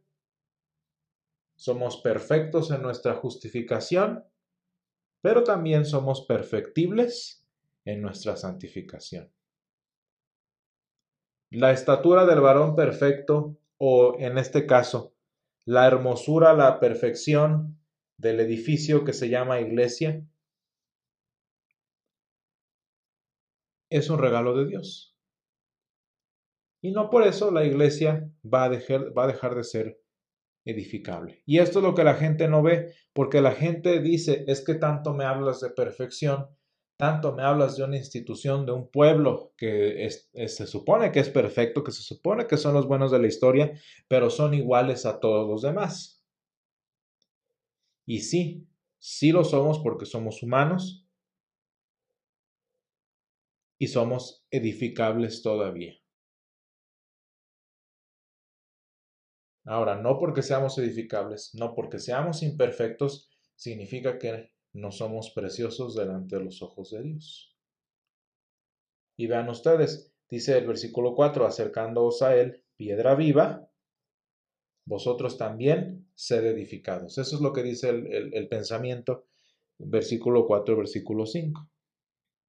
somos 1.57 1.97
perfectos 1.97 2.71
en 2.71 2.83
nuestra 2.83 3.14
justificación, 3.16 4.25
pero 5.23 5.45
también 5.45 5.87
somos 5.87 6.26
perfectibles 6.26 7.47
en 7.85 8.02
nuestra 8.02 8.37
santificación. 8.37 9.33
La 11.50 11.71
estatura 11.71 12.26
del 12.26 12.41
varón 12.41 12.75
perfecto, 12.75 13.57
o 13.79 14.17
en 14.19 14.37
este 14.37 14.67
caso, 14.67 15.14
la 15.64 15.87
hermosura, 15.87 16.55
la 16.55 16.81
perfección 16.81 17.79
del 18.17 18.41
edificio 18.41 19.05
que 19.05 19.12
se 19.12 19.29
llama 19.29 19.61
iglesia, 19.61 20.26
es 23.91 24.11
un 24.11 24.19
regalo 24.19 24.57
de 24.57 24.67
Dios. 24.67 25.17
Y 26.81 26.91
no 26.91 27.11
por 27.11 27.23
eso 27.23 27.52
la 27.52 27.64
iglesia 27.64 28.29
va 28.43 28.64
a 28.64 28.69
dejar, 28.71 29.17
va 29.17 29.25
a 29.25 29.29
dejar 29.29 29.55
de 29.55 29.62
ser 29.62 30.02
edificable. 30.64 31.42
Y 31.47 31.59
esto 31.59 31.78
es 31.78 31.85
lo 31.85 31.95
que 31.95 32.04
la 32.04 32.14
gente 32.14 32.49
no 32.49 32.62
ve, 32.62 32.95
porque 33.12 33.40
la 33.40 33.52
gente 33.52 34.00
dice, 34.00 34.45
es 34.47 34.64
que 34.64 34.75
tanto 34.75 35.14
me 35.14 35.25
hablas 35.25 35.61
de 35.61 35.71
perfección, 35.71 36.47
tanto 36.97 37.35
me 37.35 37.42
hablas 37.42 37.76
de 37.76 37.85
una 37.85 37.97
institución, 37.97 38.64
de 38.64 38.73
un 38.73 38.88
pueblo 38.88 39.52
que 39.57 40.09
se 40.47 40.66
supone 40.66 41.11
que 41.11 41.21
es 41.21 41.31
perfecto, 41.31 41.83
que 41.83 41.90
se 41.90 42.02
supone 42.02 42.47
que 42.47 42.57
son 42.57 42.75
los 42.75 42.87
buenos 42.87 43.11
de 43.11 43.19
la 43.19 43.26
historia, 43.26 43.73
pero 44.09 44.31
son 44.31 44.54
iguales 44.54 45.04
a 45.04 45.19
todos 45.19 45.49
los 45.49 45.62
demás. 45.62 46.25
Y 48.07 48.21
sí, 48.21 48.69
sí 48.99 49.33
lo 49.33 49.45
somos 49.45 49.81
porque 49.81 50.07
somos 50.07 50.42
humanos 50.42 51.09
y 53.78 53.88
somos 53.88 54.47
edificables 54.50 55.42
todavía. 55.42 56.02
Ahora, 59.64 59.97
no 59.97 60.19
porque 60.19 60.42
seamos 60.42 60.76
edificables, 60.78 61.54
no 61.54 61.75
porque 61.75 61.99
seamos 61.99 62.42
imperfectos, 62.42 63.31
significa 63.54 64.19
que 64.19 64.50
no 64.73 64.90
somos 64.90 65.31
preciosos 65.31 65.95
delante 65.95 66.37
de 66.37 66.45
los 66.45 66.62
ojos 66.62 66.90
de 66.90 67.02
Dios. 67.02 67.57
Y 69.16 69.26
vean 69.26 69.49
ustedes, 69.49 70.12
dice 70.28 70.59
el 70.59 70.66
versículo 70.66 71.14
4, 71.14 71.47
acercándoos 71.47 72.23
a 72.23 72.35
él, 72.35 72.64
piedra 72.76 73.14
viva, 73.14 73.71
vosotros 74.85 75.38
también 75.38 76.09
sed 76.14 76.45
edificados. 76.45 77.19
Eso 77.19 77.37
es 77.37 77.42
lo 77.42 77.52
que 77.52 77.62
dice 77.62 77.90
el, 77.90 78.49
pensamiento, 78.49 79.26
versículo 79.78 80.47
4, 80.47 80.76
versículo 80.76 81.26
5. 81.26 81.69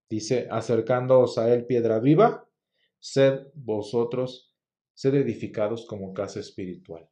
Dice, 0.09 0.47
acercándoos 0.49 1.37
a 1.37 1.53
él, 1.53 1.65
piedra 1.65 1.99
viva, 1.99 2.49
sed 2.99 3.47
vosotros, 3.53 4.52
sed 4.93 5.15
edificados 5.15 5.85
como 5.85 6.13
casa 6.13 6.39
espiritual. 6.39 7.07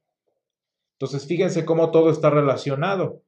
Entonces, 0.94 1.26
fíjense 1.26 1.66
cómo 1.66 1.92
todo 1.92 2.12
está 2.12 2.30
relacionado. 2.30 3.24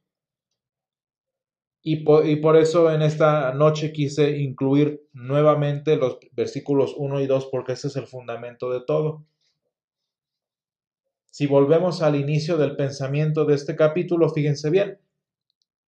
Y 1.85 1.97
por, 2.05 2.55
eso 2.55 2.93
en 2.93 3.01
esta 3.01 3.53
noche 3.53 3.91
quise 3.91 4.37
incluir 4.37 5.05
nuevamente 5.11 5.97
los 5.97 6.17
versículos 6.31 6.93
1 6.95 7.19
y 7.19 7.27
2 7.27 7.49
porque 7.51 7.73
ese 7.73 7.89
es 7.89 7.97
el 7.97 8.07
fundamento 8.07 8.71
de 8.71 8.79
todo. 8.85 9.25
Si 11.29 11.45
volvemos 11.45 12.01
al 12.01 12.15
inicio 12.15 12.55
del 12.55 12.77
pensamiento 12.77 13.43
de 13.43 13.55
este 13.55 13.75
capítulo, 13.75 14.29
fíjense 14.29 14.69
bien, 14.69 14.99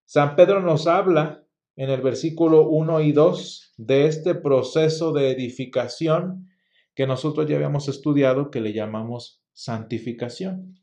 San 0.03 0.36
Pedro 0.36 0.60
nos 0.60 0.86
habla 0.86 1.45
en 1.77 1.89
el 1.89 2.01
versículo 2.01 2.67
1 2.67 3.00
y 3.00 3.13
2 3.13 3.74
de 3.77 4.07
este 4.07 4.36
proceso 4.36 5.13
de 5.13 5.31
edificación 5.31 6.50
que 6.95 7.05
nosotros 7.05 7.47
ya 7.47 7.55
habíamos 7.57 7.87
estudiado 7.87 8.49
que 8.49 8.61
le 8.61 8.73
llamamos 8.73 9.43
santificación 9.53 10.75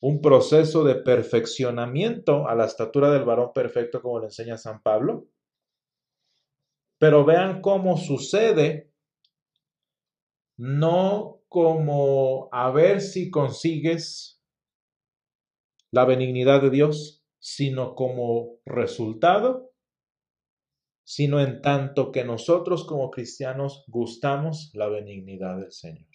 un 0.00 0.20
proceso 0.20 0.84
de 0.84 0.96
perfeccionamiento 0.96 2.48
a 2.48 2.54
la 2.54 2.66
estatura 2.66 3.10
del 3.10 3.24
varón 3.24 3.52
perfecto, 3.54 4.02
como 4.02 4.20
le 4.20 4.26
enseña 4.26 4.56
San 4.56 4.82
Pablo. 4.82 5.26
Pero 6.98 7.24
vean 7.24 7.60
cómo 7.60 7.96
sucede, 7.96 8.92
no 10.56 11.42
como 11.48 12.48
a 12.52 12.70
ver 12.70 13.00
si 13.00 13.30
consigues 13.30 14.42
la 15.90 16.04
benignidad 16.04 16.62
de 16.62 16.70
Dios, 16.70 17.24
sino 17.38 17.94
como 17.94 18.58
resultado, 18.64 19.70
sino 21.06 21.38
en 21.40 21.62
tanto 21.62 22.10
que 22.10 22.24
nosotros 22.24 22.84
como 22.84 23.12
cristianos 23.12 23.84
gustamos 23.86 24.72
la 24.74 24.88
benignidad 24.88 25.56
del 25.56 25.70
Señor. 25.70 26.08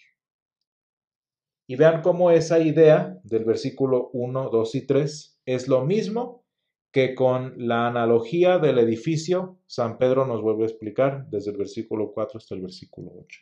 Y 1.66 1.78
vean 1.78 2.02
cómo 2.02 2.30
esa 2.30 2.60
idea 2.60 3.18
del 3.24 3.46
versículo 3.46 4.10
1, 4.12 4.50
2 4.50 4.76
y 4.76 4.86
3 4.86 5.42
es 5.46 5.70
lo 5.70 5.86
mismo 5.86 6.46
que 6.92 7.16
con 7.16 7.54
la 7.56 7.88
analogía 7.88 8.60
del 8.60 8.80
edificio, 8.80 9.62
San 9.66 9.98
Pedro 9.98 10.28
nos 10.28 10.42
vuelve 10.42 10.64
a 10.64 10.68
explicar 10.68 11.26
desde 11.30 11.52
el 11.52 11.58
versículo 11.58 12.12
4 12.12 12.38
hasta 12.38 12.56
el 12.56 12.62
versículo 12.62 13.14
8. 13.16 13.40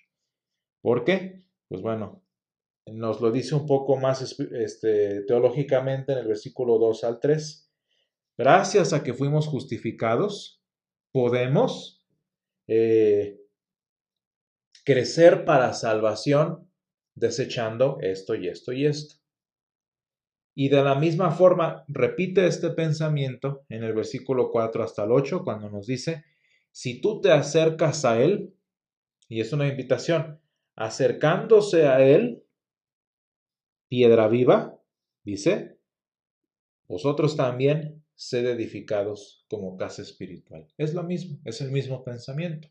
¿Por 0.82 1.03
qué? 1.03 1.48
Pues 1.68 1.82
bueno, 1.82 2.22
nos 2.86 3.22
lo 3.22 3.32
dice 3.32 3.56
un 3.56 3.65
poco 3.65 3.98
más 3.98 4.38
este, 4.39 5.24
teológicamente 5.24 6.12
en 6.12 6.20
el 6.20 6.27
versículo 6.27 6.77
2 6.77 7.03
al 7.06 7.20
3. 7.20 7.72
Gracias 8.38 8.94
a 8.94 9.01
que 9.01 9.15
fuimos 9.15 9.48
justificados, 9.48 10.59
podemos 11.12 12.06
eh, 12.68 13.39
crecer 14.84 15.46
para 15.46 15.74
salvación 15.74 16.70
desechando 17.16 17.98
esto 18.01 18.36
y 18.36 18.48
esto 18.48 18.72
y 18.74 18.86
esto. 18.86 19.16
Y 20.56 20.70
de 20.70 20.84
la 20.84 20.96
misma 20.96 21.32
forma, 21.32 21.86
repite 21.88 22.46
este 22.46 22.72
pensamiento 22.72 23.66
en 23.70 23.84
el 23.84 23.94
versículo 23.94 24.51
4 24.51 24.84
hasta 24.84 25.04
el 25.04 25.12
8, 25.12 25.44
cuando 25.44 25.70
nos 25.70 25.88
dice, 25.88 26.25
si 26.72 27.01
tú 27.01 27.22
te 27.22 27.32
acercas 27.32 28.04
a 28.04 28.22
Él, 28.22 28.54
y 29.28 29.42
es 29.42 29.54
una 29.54 29.68
invitación, 29.68 30.42
acercándose 30.75 31.88
a 31.88 32.01
Él, 32.01 32.44
piedra 33.88 34.28
viva, 34.28 34.80
dice, 35.24 35.78
vosotros 36.88 37.38
también 37.38 38.04
sed 38.20 38.48
edificados 38.48 39.46
como 39.48 39.78
casa 39.78 40.02
espiritual. 40.02 40.68
Es 40.78 40.94
lo 40.94 41.04
mismo, 41.04 41.40
es 41.46 41.62
el 41.62 41.72
mismo 41.72 42.04
pensamiento. 42.04 42.68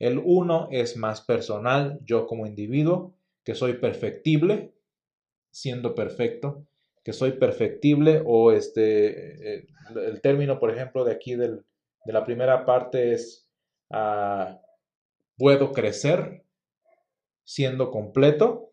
El 0.00 0.18
uno 0.18 0.66
es 0.72 0.96
más 0.96 1.20
personal, 1.20 2.00
yo 2.04 2.26
como 2.26 2.48
individuo, 2.48 3.14
que 3.44 3.54
soy 3.54 3.74
perfectible, 3.74 4.72
siendo 5.52 5.94
perfecto, 5.94 6.66
que 7.04 7.12
soy 7.12 7.32
perfectible 7.32 8.24
o 8.26 8.50
este, 8.50 9.58
eh, 9.58 9.66
el 10.04 10.20
término, 10.20 10.58
por 10.58 10.72
ejemplo, 10.72 11.04
de 11.04 11.12
aquí 11.12 11.36
del, 11.36 11.64
de 12.04 12.12
la 12.12 12.24
primera 12.24 12.66
parte 12.66 13.12
es 13.12 13.48
ah, 13.88 14.60
puedo 15.36 15.70
crecer 15.70 16.42
siendo 17.44 17.92
completo 17.92 18.72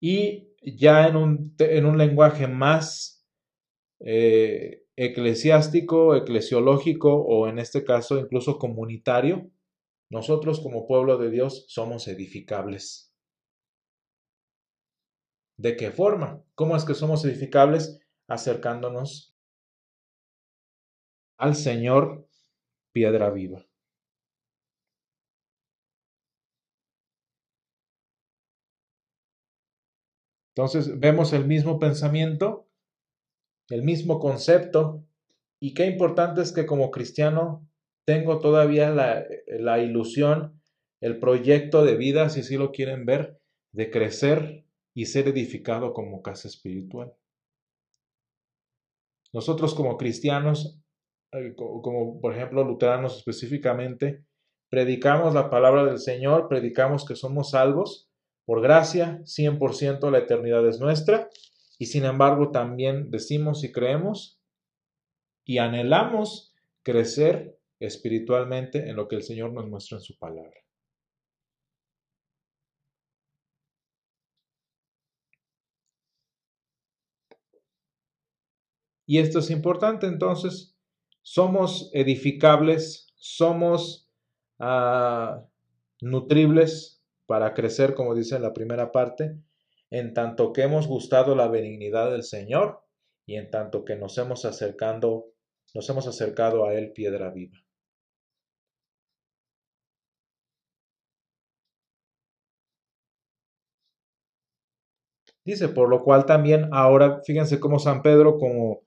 y 0.00 0.48
ya 0.62 1.08
en 1.08 1.16
un, 1.16 1.54
en 1.58 1.84
un 1.84 1.98
lenguaje 1.98 2.46
más 2.46 3.21
eh, 4.04 4.84
eclesiástico, 4.96 6.14
eclesiológico 6.16 7.14
o 7.14 7.48
en 7.48 7.58
este 7.58 7.84
caso 7.84 8.18
incluso 8.18 8.58
comunitario, 8.58 9.50
nosotros 10.10 10.60
como 10.60 10.86
pueblo 10.86 11.18
de 11.18 11.30
Dios 11.30 11.64
somos 11.68 12.08
edificables 12.08 13.12
¿De 15.62 15.76
qué 15.76 15.92
forma? 15.92 16.42
¿Cómo 16.56 16.76
es 16.76 16.84
que 16.84 16.94
somos 16.94 17.24
edificables? 17.24 18.00
Acercándonos 18.26 19.36
al 21.38 21.54
Señor 21.54 22.26
piedra 22.92 23.30
viva. 23.30 23.64
Entonces 30.54 30.98
vemos 30.98 31.32
el 31.32 31.46
mismo 31.46 31.78
pensamiento, 31.78 32.68
el 33.72 33.82
mismo 33.82 34.18
concepto, 34.18 35.02
y 35.58 35.72
qué 35.72 35.86
importante 35.86 36.42
es 36.42 36.52
que 36.52 36.66
como 36.66 36.90
cristiano 36.90 37.66
tengo 38.04 38.38
todavía 38.38 38.90
la, 38.90 39.24
la 39.46 39.78
ilusión, 39.78 40.60
el 41.00 41.18
proyecto 41.18 41.82
de 41.82 41.96
vida, 41.96 42.28
si 42.28 42.40
así 42.40 42.56
lo 42.58 42.70
quieren 42.70 43.06
ver, 43.06 43.40
de 43.72 43.90
crecer 43.90 44.66
y 44.94 45.06
ser 45.06 45.28
edificado 45.28 45.94
como 45.94 46.20
casa 46.20 46.48
espiritual. 46.48 47.14
Nosotros 49.32 49.74
como 49.74 49.96
cristianos, 49.96 50.78
eh, 51.32 51.54
como 51.56 52.20
por 52.20 52.34
ejemplo 52.34 52.64
luteranos 52.64 53.16
específicamente, 53.16 54.22
predicamos 54.68 55.32
la 55.32 55.48
palabra 55.48 55.86
del 55.86 55.98
Señor, 55.98 56.46
predicamos 56.46 57.06
que 57.06 57.16
somos 57.16 57.52
salvos, 57.52 58.10
por 58.44 58.60
gracia, 58.60 59.22
100% 59.24 60.10
la 60.10 60.18
eternidad 60.18 60.68
es 60.68 60.78
nuestra, 60.78 61.30
y 61.82 61.86
sin 61.86 62.04
embargo 62.04 62.52
también 62.52 63.10
decimos 63.10 63.64
y 63.64 63.72
creemos 63.72 64.40
y 65.44 65.58
anhelamos 65.58 66.54
crecer 66.84 67.58
espiritualmente 67.80 68.88
en 68.88 68.94
lo 68.94 69.08
que 69.08 69.16
el 69.16 69.24
Señor 69.24 69.52
nos 69.52 69.68
muestra 69.68 69.98
en 69.98 70.02
su 70.04 70.16
palabra. 70.16 70.60
Y 79.04 79.18
esto 79.18 79.40
es 79.40 79.50
importante, 79.50 80.06
entonces, 80.06 80.76
somos 81.22 81.90
edificables, 81.92 83.12
somos 83.16 84.08
uh, 84.60 85.44
nutribles 86.00 87.02
para 87.26 87.52
crecer, 87.54 87.94
como 87.94 88.14
dice 88.14 88.36
en 88.36 88.42
la 88.42 88.52
primera 88.52 88.92
parte, 88.92 89.36
en 89.92 90.14
tanto 90.14 90.54
que 90.54 90.62
hemos 90.62 90.88
gustado 90.88 91.36
la 91.36 91.48
benignidad 91.48 92.10
del 92.10 92.22
Señor 92.22 92.80
y 93.26 93.36
en 93.36 93.50
tanto 93.50 93.84
que 93.84 93.94
nos 93.94 94.16
hemos 94.16 94.46
acercando, 94.46 95.26
nos 95.74 95.88
hemos 95.90 96.06
acercado 96.06 96.64
a 96.64 96.74
Él 96.74 96.92
piedra 96.92 97.30
viva. 97.30 97.58
Dice, 105.44 105.68
por 105.68 105.90
lo 105.90 106.02
cual 106.02 106.24
también 106.24 106.68
ahora, 106.72 107.20
fíjense 107.24 107.60
cómo 107.60 107.78
San 107.78 108.00
Pedro, 108.00 108.38
como 108.38 108.80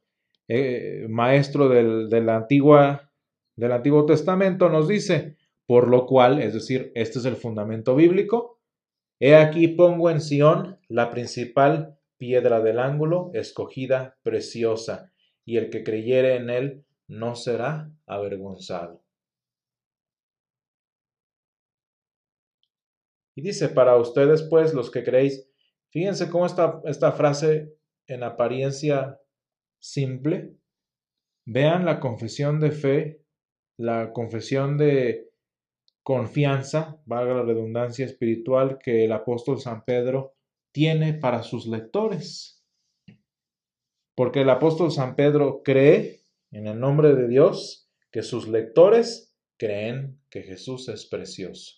eh, 0.48 1.06
maestro 1.08 1.70
del, 1.70 2.30
antigua, 2.30 3.12
del 3.56 3.74
Antiguo 3.74 4.08
Testamento, 4.08 4.70
nos 4.70 4.88
dice, 4.88 5.36
por 5.68 5.88
lo 5.88 6.08
cual, 6.08 6.42
es 6.42 6.56
decir, 6.56 6.92
este 6.96 7.20
es 7.20 7.26
el 7.26 7.36
fundamento 7.36 7.96
bíblico. 7.96 8.55
He 9.28 9.36
aquí 9.36 9.68
pongo 9.70 10.12
en 10.12 10.22
Sión 10.22 10.80
la 10.88 11.10
principal 11.10 11.98
piedra 12.16 12.62
del 12.62 12.78
ángulo, 12.78 13.32
escogida, 13.34 14.20
preciosa, 14.22 15.12
y 15.44 15.58
el 15.58 15.72
que 15.72 15.84
creyere 15.84 16.36
en 16.36 16.52
él 16.52 16.86
no 17.08 17.36
será 17.36 17.92
avergonzado. 18.06 19.04
Y 23.34 23.42
dice, 23.42 23.70
para 23.70 23.98
ustedes 23.98 24.44
pues, 24.44 24.76
los 24.76 24.92
que 24.92 25.04
creéis, 25.04 25.50
fíjense 25.90 26.30
cómo 26.30 26.46
esta, 26.46 26.80
esta 26.86 27.12
frase 27.12 27.74
en 28.06 28.22
apariencia 28.22 29.20
simple, 29.80 30.56
vean 31.48 31.84
la 31.84 32.00
confesión 32.00 32.60
de 32.60 32.70
fe, 32.70 33.24
la 33.76 34.14
confesión 34.14 34.78
de 34.78 35.32
confianza, 36.06 37.02
valga 37.08 37.34
la 37.34 37.42
redundancia 37.42 38.06
espiritual, 38.06 38.78
que 38.78 39.06
el 39.06 39.12
apóstol 39.12 39.60
San 39.60 39.84
Pedro 39.84 40.36
tiene 40.72 41.16
para 41.16 41.42
sus 41.42 41.66
lectores. 41.66 42.64
Porque 44.16 44.42
el 44.42 44.52
apóstol 44.52 44.92
San 44.92 45.16
Pedro 45.16 45.64
cree 45.64 46.22
en 46.52 46.68
el 46.68 46.80
nombre 46.80 47.16
de 47.16 47.28
Dios 47.28 47.90
que 48.12 48.22
sus 48.22 48.48
lectores 48.48 49.36
creen 49.58 50.22
que 50.30 50.44
Jesús 50.44 50.90
es 50.90 51.08
precioso. 51.08 51.74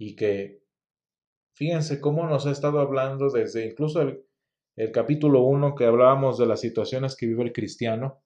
Y 0.00 0.16
que, 0.16 0.64
fíjense 1.54 2.00
cómo 2.00 2.26
nos 2.26 2.44
ha 2.46 2.50
estado 2.50 2.80
hablando 2.80 3.30
desde 3.30 3.66
incluso 3.66 4.02
el, 4.02 4.27
el 4.78 4.92
capítulo 4.92 5.42
1 5.42 5.74
que 5.74 5.86
hablábamos 5.86 6.38
de 6.38 6.46
las 6.46 6.60
situaciones 6.60 7.16
que 7.16 7.26
vive 7.26 7.42
el 7.42 7.52
cristiano. 7.52 8.22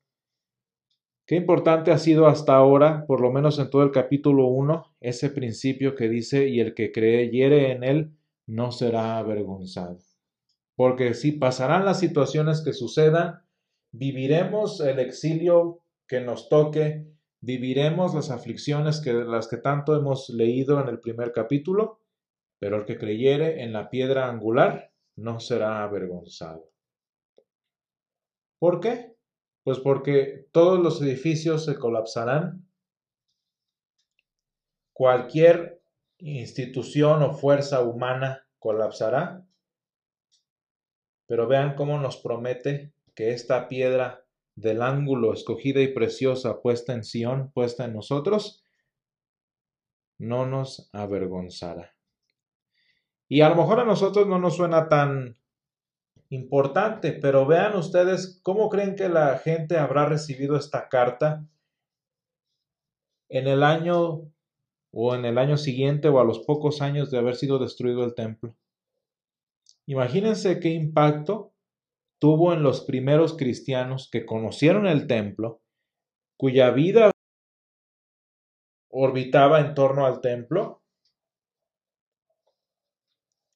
Qué 1.26 1.34
importante 1.34 1.92
ha 1.92 1.98
sido 1.98 2.26
hasta 2.26 2.54
ahora, 2.54 3.06
por 3.06 3.22
lo 3.22 3.32
menos 3.32 3.58
en 3.58 3.70
todo 3.70 3.82
el 3.82 3.90
capítulo 3.90 4.48
1, 4.48 4.96
ese 5.00 5.30
principio 5.30 5.94
que 5.94 6.10
dice, 6.10 6.48
y 6.48 6.60
el 6.60 6.74
que 6.74 6.92
creyere 6.92 7.72
en 7.72 7.84
él 7.84 8.12
no 8.46 8.70
será 8.70 9.16
avergonzado. 9.16 9.98
Porque 10.76 11.14
si 11.14 11.32
pasarán 11.32 11.86
las 11.86 11.98
situaciones 11.98 12.60
que 12.60 12.74
sucedan, 12.74 13.40
viviremos 13.90 14.80
el 14.80 14.98
exilio 14.98 15.78
que 16.06 16.20
nos 16.20 16.50
toque, 16.50 17.06
viviremos 17.40 18.14
las 18.14 18.30
aflicciones 18.30 19.00
que 19.00 19.14
las 19.14 19.48
que 19.48 19.56
tanto 19.56 19.96
hemos 19.96 20.28
leído 20.28 20.82
en 20.82 20.88
el 20.88 21.00
primer 21.00 21.32
capítulo, 21.32 22.00
pero 22.58 22.76
el 22.76 22.84
que 22.84 22.98
creyere 22.98 23.62
en 23.62 23.72
la 23.72 23.88
piedra 23.88 24.28
angular 24.28 24.91
no 25.16 25.40
será 25.40 25.82
avergonzado. 25.82 26.70
¿Por 28.58 28.80
qué? 28.80 29.16
Pues 29.64 29.78
porque 29.78 30.48
todos 30.52 30.78
los 30.78 31.00
edificios 31.02 31.64
se 31.64 31.76
colapsarán. 31.76 32.68
Cualquier 34.92 35.82
institución 36.18 37.22
o 37.22 37.34
fuerza 37.34 37.82
humana 37.82 38.46
colapsará. 38.58 39.46
Pero 41.26 41.46
vean 41.48 41.74
cómo 41.74 41.98
nos 41.98 42.16
promete 42.18 42.92
que 43.14 43.30
esta 43.32 43.68
piedra 43.68 44.24
del 44.54 44.82
ángulo 44.82 45.32
escogida 45.32 45.80
y 45.80 45.88
preciosa 45.88 46.60
puesta 46.60 46.92
en 46.92 47.04
Sión, 47.04 47.50
puesta 47.52 47.84
en 47.84 47.94
nosotros, 47.94 48.64
no 50.18 50.46
nos 50.46 50.90
avergonzará. 50.92 51.96
Y 53.32 53.40
a 53.40 53.48
lo 53.48 53.54
mejor 53.54 53.80
a 53.80 53.84
nosotros 53.86 54.26
no 54.26 54.38
nos 54.38 54.56
suena 54.56 54.90
tan 54.90 55.38
importante, 56.28 57.12
pero 57.12 57.46
vean 57.46 57.74
ustedes 57.76 58.38
cómo 58.42 58.68
creen 58.68 58.94
que 58.94 59.08
la 59.08 59.38
gente 59.38 59.78
habrá 59.78 60.04
recibido 60.04 60.54
esta 60.54 60.90
carta 60.90 61.42
en 63.30 63.48
el 63.48 63.62
año 63.62 64.30
o 64.92 65.14
en 65.14 65.24
el 65.24 65.38
año 65.38 65.56
siguiente 65.56 66.10
o 66.10 66.20
a 66.20 66.24
los 66.24 66.40
pocos 66.40 66.82
años 66.82 67.10
de 67.10 67.16
haber 67.16 67.34
sido 67.34 67.58
destruido 67.58 68.04
el 68.04 68.14
templo. 68.14 68.54
Imagínense 69.86 70.60
qué 70.60 70.68
impacto 70.68 71.54
tuvo 72.18 72.52
en 72.52 72.62
los 72.62 72.82
primeros 72.82 73.34
cristianos 73.34 74.10
que 74.12 74.26
conocieron 74.26 74.86
el 74.86 75.06
templo, 75.06 75.62
cuya 76.36 76.70
vida 76.70 77.10
orbitaba 78.90 79.60
en 79.60 79.72
torno 79.72 80.04
al 80.04 80.20
templo 80.20 80.81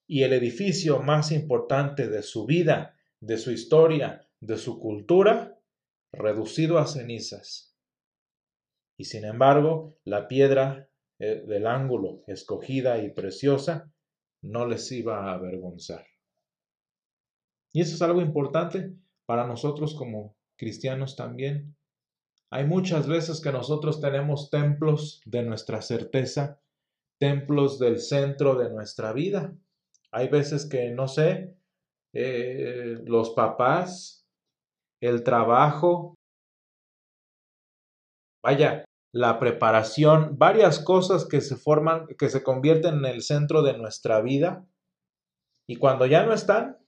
y 0.07 0.23
el 0.23 0.33
edificio 0.33 1.03
más 1.03 1.33
importante 1.33 2.09
de 2.09 2.23
su 2.23 2.47
vida, 2.47 2.97
de 3.21 3.39
su 3.39 3.51
historia, 3.51 4.29
de 4.41 4.57
su 4.57 4.79
cultura, 4.79 5.59
reducido 6.13 6.79
a 6.79 6.87
cenizas. 6.87 7.75
Y 8.97 9.05
sin 9.05 9.25
embargo, 9.25 9.99
la 10.05 10.29
piedra 10.29 10.89
eh, 11.19 11.45
del 11.47 11.67
ángulo, 11.67 12.23
escogida 12.27 13.03
y 13.03 13.11
preciosa, 13.11 13.93
no 14.43 14.67
les 14.67 14.91
iba 14.93 15.25
a 15.25 15.35
avergonzar. 15.35 16.07
Y 17.73 17.81
eso 17.81 17.95
es 17.95 18.03
algo 18.03 18.23
importante 18.23 18.95
para 19.27 19.47
nosotros 19.47 19.95
como 19.95 20.37
cristianos 20.57 21.17
también. 21.17 21.77
Hay 22.51 22.65
muchas 22.65 23.09
veces 23.09 23.41
que 23.41 23.53
nosotros 23.53 24.01
tenemos 24.01 24.51
templos 24.51 25.21
de 25.27 25.43
nuestra 25.43 25.83
certeza, 25.83 26.61
templos 27.19 27.79
del 27.79 27.99
centro 27.99 28.55
de 28.55 28.71
nuestra 28.71 29.13
vida, 29.13 29.55
hay 30.17 30.29
veces 30.29 30.65
que, 30.65 30.93
no 30.93 31.09
sé, 31.09 31.55
eh, 32.15 32.97
los 33.05 33.31
papás, 33.31 34.27
el 35.03 35.23
trabajo, 35.23 36.15
vaya, 38.43 38.87
la 39.13 39.39
preparación, 39.39 40.39
varias 40.39 40.79
cosas 40.79 41.27
que 41.27 41.43
se 41.43 41.57
forman, 41.57 42.07
que 42.19 42.31
se 42.31 42.43
convierten 42.43 42.95
en 42.95 43.05
el 43.05 43.23
centro 43.23 43.61
de 43.63 43.77
nuestra 43.77 44.23
vida. 44.23 44.65
Y 45.69 45.77
cuando 45.77 46.07
ya 46.07 46.25
no 46.25 46.33
están, 46.33 46.79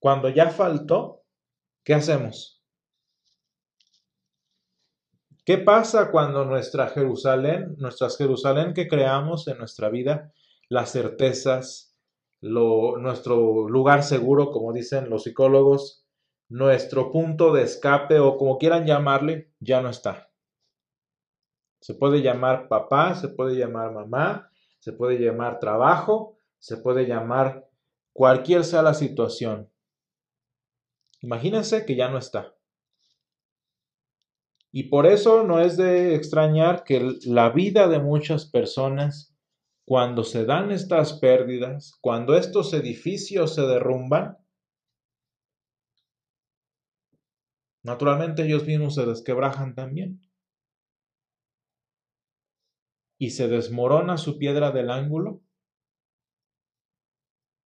cuando 0.00 0.30
ya 0.30 0.50
faltó, 0.50 1.22
¿qué 1.84 1.94
hacemos? 1.94 2.60
¿Qué 5.44 5.58
pasa 5.58 6.10
cuando 6.10 6.44
nuestra 6.44 6.88
Jerusalén, 6.88 7.76
nuestras 7.78 8.18
Jerusalén 8.18 8.74
que 8.74 8.88
creamos 8.88 9.46
en 9.46 9.58
nuestra 9.58 9.90
vida, 9.90 10.32
las 10.68 10.90
certezas, 10.90 11.89
lo, 12.40 12.96
nuestro 12.96 13.68
lugar 13.68 14.02
seguro, 14.02 14.50
como 14.50 14.72
dicen 14.72 15.10
los 15.10 15.24
psicólogos, 15.24 16.06
nuestro 16.48 17.12
punto 17.12 17.52
de 17.52 17.62
escape 17.62 18.18
o 18.18 18.36
como 18.36 18.58
quieran 18.58 18.86
llamarle, 18.86 19.52
ya 19.60 19.80
no 19.80 19.88
está? 19.88 20.30
Se 21.80 21.94
puede 21.94 22.22
llamar 22.22 22.68
papá, 22.68 23.14
se 23.14 23.28
puede 23.28 23.56
llamar 23.56 23.92
mamá, 23.92 24.50
se 24.80 24.92
puede 24.92 25.18
llamar 25.18 25.60
trabajo, 25.60 26.38
se 26.58 26.76
puede 26.76 27.06
llamar 27.06 27.68
cualquier 28.12 28.64
sea 28.64 28.82
la 28.82 28.94
situación. 28.94 29.70
Imagínense 31.22 31.84
que 31.84 31.96
ya 31.96 32.08
no 32.08 32.18
está. 32.18 32.54
Y 34.72 34.84
por 34.84 35.06
eso 35.06 35.42
no 35.42 35.60
es 35.60 35.76
de 35.76 36.14
extrañar 36.14 36.84
que 36.84 37.16
la 37.24 37.50
vida 37.50 37.88
de 37.88 37.98
muchas 37.98 38.46
personas, 38.46 39.29
cuando 39.90 40.22
se 40.22 40.44
dan 40.44 40.70
estas 40.70 41.14
pérdidas, 41.14 41.98
cuando 42.00 42.36
estos 42.36 42.72
edificios 42.74 43.56
se 43.56 43.62
derrumban, 43.62 44.38
naturalmente 47.82 48.44
ellos 48.44 48.64
mismos 48.64 48.94
se 48.94 49.04
desquebrajan 49.04 49.74
también. 49.74 50.20
Y 53.18 53.30
se 53.30 53.48
desmorona 53.48 54.16
su 54.16 54.38
piedra 54.38 54.70
del 54.70 54.90
ángulo. 54.90 55.42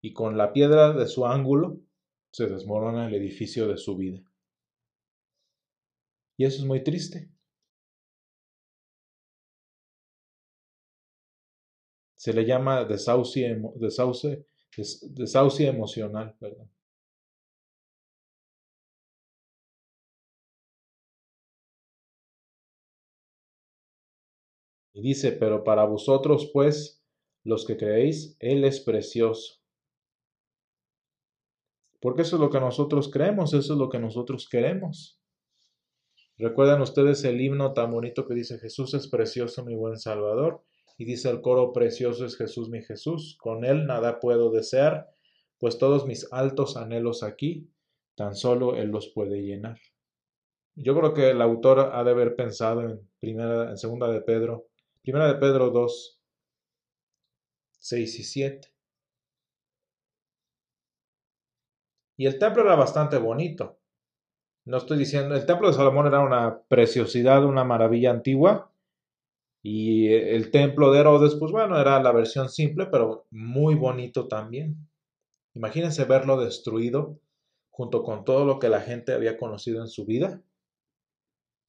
Y 0.00 0.14
con 0.14 0.38
la 0.38 0.54
piedra 0.54 0.94
de 0.94 1.06
su 1.06 1.26
ángulo 1.26 1.82
se 2.32 2.46
desmorona 2.46 3.06
el 3.06 3.16
edificio 3.16 3.68
de 3.68 3.76
su 3.76 3.98
vida. 3.98 4.22
Y 6.38 6.46
eso 6.46 6.62
es 6.62 6.64
muy 6.64 6.82
triste. 6.82 7.33
Se 12.24 12.32
le 12.32 12.46
llama 12.46 12.86
desahucio, 12.86 13.74
desahucio 13.76 15.68
emocional. 15.68 16.34
Perdón. 16.40 16.70
Y 24.94 25.02
dice, 25.02 25.32
pero 25.32 25.64
para 25.64 25.84
vosotros 25.84 26.50
pues, 26.50 27.04
los 27.42 27.66
que 27.66 27.76
creéis, 27.76 28.38
Él 28.40 28.64
es 28.64 28.80
precioso. 28.80 29.60
Porque 32.00 32.22
eso 32.22 32.36
es 32.36 32.40
lo 32.40 32.48
que 32.48 32.58
nosotros 32.58 33.10
creemos, 33.10 33.52
eso 33.52 33.74
es 33.74 33.78
lo 33.78 33.90
que 33.90 33.98
nosotros 33.98 34.48
queremos. 34.48 35.20
¿Recuerdan 36.38 36.80
ustedes 36.80 37.22
el 37.24 37.38
himno 37.38 37.74
tan 37.74 37.92
bonito 37.92 38.26
que 38.26 38.32
dice 38.32 38.58
Jesús 38.58 38.94
es 38.94 39.08
precioso 39.08 39.62
mi 39.62 39.74
buen 39.74 39.98
Salvador? 39.98 40.64
Y 40.96 41.04
dice 41.04 41.30
el 41.30 41.40
coro 41.40 41.72
precioso 41.72 42.24
es 42.24 42.36
Jesús 42.36 42.68
mi 42.68 42.82
Jesús, 42.82 43.36
con 43.40 43.64
él 43.64 43.86
nada 43.86 44.20
puedo 44.20 44.50
desear, 44.50 45.10
pues 45.58 45.78
todos 45.78 46.06
mis 46.06 46.32
altos 46.32 46.76
anhelos 46.76 47.22
aquí, 47.22 47.68
tan 48.14 48.34
solo 48.34 48.76
él 48.76 48.90
los 48.90 49.08
puede 49.08 49.42
llenar. 49.42 49.78
Yo 50.76 50.96
creo 50.96 51.14
que 51.14 51.30
el 51.30 51.40
autor 51.40 51.90
ha 51.92 52.04
de 52.04 52.10
haber 52.10 52.36
pensado 52.36 52.82
en 52.82 53.08
primera, 53.20 53.70
en 53.70 53.76
segunda 53.76 54.08
de 54.08 54.20
Pedro, 54.20 54.66
primera 55.02 55.26
de 55.26 55.34
Pedro 55.34 55.70
2, 55.70 56.20
6 57.78 58.18
y 58.18 58.22
7. 58.24 58.68
Y 62.16 62.26
el 62.26 62.38
templo 62.38 62.62
era 62.62 62.76
bastante 62.76 63.18
bonito. 63.18 63.78
No 64.64 64.78
estoy 64.78 64.98
diciendo, 64.98 65.34
el 65.34 65.46
templo 65.46 65.68
de 65.68 65.74
Salomón 65.74 66.06
era 66.06 66.20
una 66.20 66.62
preciosidad, 66.68 67.44
una 67.44 67.64
maravilla 67.64 68.10
antigua. 68.10 68.72
Y 69.66 70.12
el 70.12 70.50
templo 70.50 70.92
de 70.92 71.00
Herodes, 71.00 71.36
pues 71.36 71.50
bueno, 71.50 71.80
era 71.80 71.98
la 72.02 72.12
versión 72.12 72.50
simple, 72.50 72.84
pero 72.92 73.26
muy 73.30 73.74
bonito 73.74 74.28
también. 74.28 74.76
Imagínense 75.54 76.04
verlo 76.04 76.38
destruido 76.38 77.18
junto 77.70 78.02
con 78.02 78.26
todo 78.26 78.44
lo 78.44 78.58
que 78.58 78.68
la 78.68 78.82
gente 78.82 79.14
había 79.14 79.38
conocido 79.38 79.80
en 79.80 79.88
su 79.88 80.04
vida. 80.04 80.42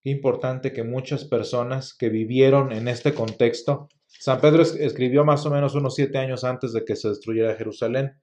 Qué 0.02 0.10
importante 0.10 0.74
que 0.74 0.84
muchas 0.84 1.24
personas 1.24 1.94
que 1.94 2.10
vivieron 2.10 2.74
en 2.74 2.90
este 2.90 3.14
contexto, 3.14 3.88
San 4.08 4.42
Pedro 4.42 4.64
escribió 4.64 5.24
más 5.24 5.46
o 5.46 5.50
menos 5.50 5.74
unos 5.74 5.96
siete 5.96 6.18
años 6.18 6.44
antes 6.44 6.74
de 6.74 6.84
que 6.84 6.98
se 6.98 7.08
destruyera 7.08 7.56
Jerusalén. 7.56 8.20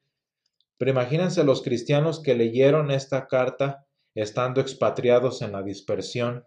Pero 0.76 0.90
imagínense 0.90 1.44
los 1.44 1.62
cristianos 1.62 2.20
que 2.20 2.35
leyeron 2.35 2.90
esta 2.90 3.26
carta 3.26 3.87
estando 4.14 4.61
expatriados 4.61 5.40
en 5.40 5.52
la 5.52 5.62
dispersión 5.62 6.44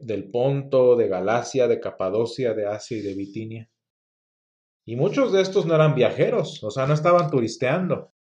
del 0.00 0.30
Ponto, 0.30 0.96
de 0.96 1.08
Galacia, 1.08 1.68
de 1.68 1.80
Capadocia, 1.80 2.54
de 2.54 2.66
Asia 2.66 2.98
y 2.98 3.02
de 3.02 3.14
Bitinia. 3.14 3.70
Y 4.86 4.96
muchos 4.96 5.32
de 5.32 5.42
estos 5.42 5.66
no 5.66 5.74
eran 5.74 5.94
viajeros, 5.94 6.64
o 6.64 6.70
sea, 6.70 6.86
no 6.86 6.94
estaban 6.94 7.30
turisteando. 7.30 8.12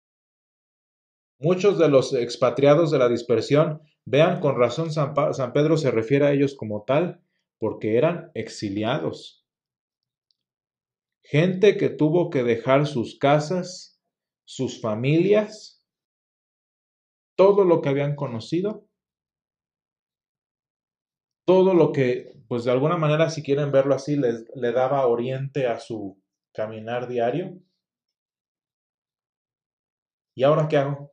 Muchos 1.39 1.79
de 1.79 1.89
los 1.89 2.13
expatriados 2.13 2.91
de 2.91 2.99
la 2.99 3.09
dispersión, 3.09 3.83
vean, 4.05 4.41
con 4.41 4.57
razón 4.57 4.91
San, 4.91 5.15
San 5.33 5.53
Pedro 5.53 5.77
se 5.77 5.91
refiere 5.91 6.27
a 6.27 6.33
ellos 6.33 6.55
como 6.57 6.85
tal, 6.85 7.23
porque 7.59 7.97
eran 7.97 8.31
exiliados. 8.35 9.47
Gente 11.23 11.77
que 11.77 11.89
tuvo 11.89 12.31
que 12.31 12.43
dejar 12.43 12.87
sus 12.87 13.19
casas, 13.19 14.01
sus 14.45 14.81
familias, 14.81 15.85
todo 17.37 17.65
lo 17.65 17.83
que 17.83 17.91
habían 17.91 18.17
conocido, 18.17 18.86
todo 21.47 21.75
lo 21.75 21.93
que, 21.93 22.35
pues 22.49 22.65
de 22.65 22.73
alguna 22.73 22.99
manera, 22.99 23.31
si 23.31 23.43
quieren 23.43 23.73
verlo 23.73 23.95
así, 23.95 24.17
les, 24.17 24.45
le 24.55 24.73
daba 24.73 25.07
oriente 25.07 25.67
a 25.67 25.79
su 25.79 26.21
caminar 26.53 27.09
diario. 27.09 27.59
¿Y 30.35 30.43
ahora 30.43 30.69
qué 30.69 30.77
hago? 30.77 31.13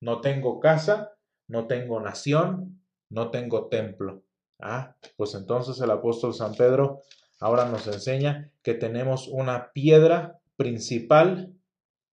No 0.00 0.20
tengo 0.20 0.58
casa, 0.58 1.12
no 1.48 1.66
tengo 1.66 2.00
nación, 2.00 2.82
no 3.10 3.30
tengo 3.30 3.68
templo. 3.68 4.24
Ah, 4.58 4.96
pues 5.16 5.34
entonces 5.34 5.80
el 5.80 5.90
apóstol 5.90 6.32
San 6.32 6.54
Pedro 6.54 7.02
ahora 7.38 7.66
nos 7.66 7.86
enseña 7.86 8.50
que 8.62 8.72
tenemos 8.72 9.28
una 9.28 9.70
piedra 9.72 10.40
principal, 10.56 11.52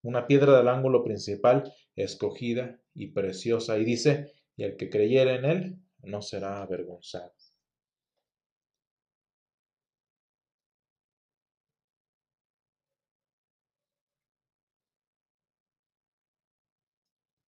una 0.02 0.28
piedra 0.28 0.58
del 0.58 0.68
ángulo 0.68 1.04
principal 1.04 1.72
escogida 1.96 2.82
y 2.94 3.08
preciosa. 3.08 3.78
Y 3.78 3.86
dice, 3.86 4.34
y 4.58 4.64
el 4.66 4.76
que 4.76 4.90
creyere 4.90 5.36
en 5.36 5.46
él 5.46 5.83
no 6.04 6.22
será 6.22 6.62
avergonzado. 6.62 7.34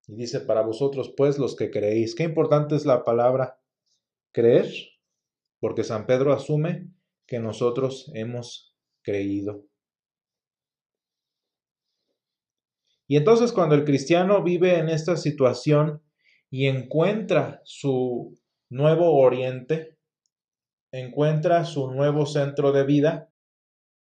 Y 0.07 0.15
dice, 0.15 0.39
para 0.39 0.61
vosotros 0.61 1.13
pues 1.17 1.39
los 1.39 1.55
que 1.55 1.71
creéis. 1.71 2.15
Qué 2.15 2.23
importante 2.23 2.75
es 2.75 2.85
la 2.85 3.03
palabra 3.03 3.59
creer, 4.31 4.71
porque 5.59 5.83
San 5.83 6.05
Pedro 6.05 6.33
asume 6.33 6.91
que 7.25 7.39
nosotros 7.39 8.11
hemos 8.13 8.75
creído. 9.01 9.65
Y 13.07 13.17
entonces 13.17 13.51
cuando 13.51 13.75
el 13.75 13.85
cristiano 13.85 14.43
vive 14.43 14.77
en 14.77 14.89
esta 14.89 15.15
situación 15.15 16.03
y 16.49 16.67
encuentra 16.67 17.61
su 17.63 18.37
nuevo 18.75 19.13
oriente, 19.13 19.97
encuentra 20.91 21.65
su 21.65 21.89
nuevo 21.91 22.25
centro 22.25 22.71
de 22.71 22.83
vida, 22.83 23.29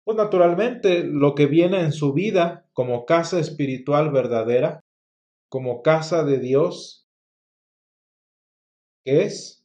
pues 0.05 0.17
naturalmente 0.17 1.05
lo 1.05 1.35
que 1.35 1.47
viene 1.47 1.81
en 1.81 1.93
su 1.93 2.13
vida 2.13 2.67
como 2.73 3.07
casa 3.07 3.39
espiritual 3.39 4.11
verdadera, 4.11 4.85
como 5.49 5.83
casa 5.83 6.25
de 6.25 6.39
Dios, 6.39 7.07
es 9.05 9.65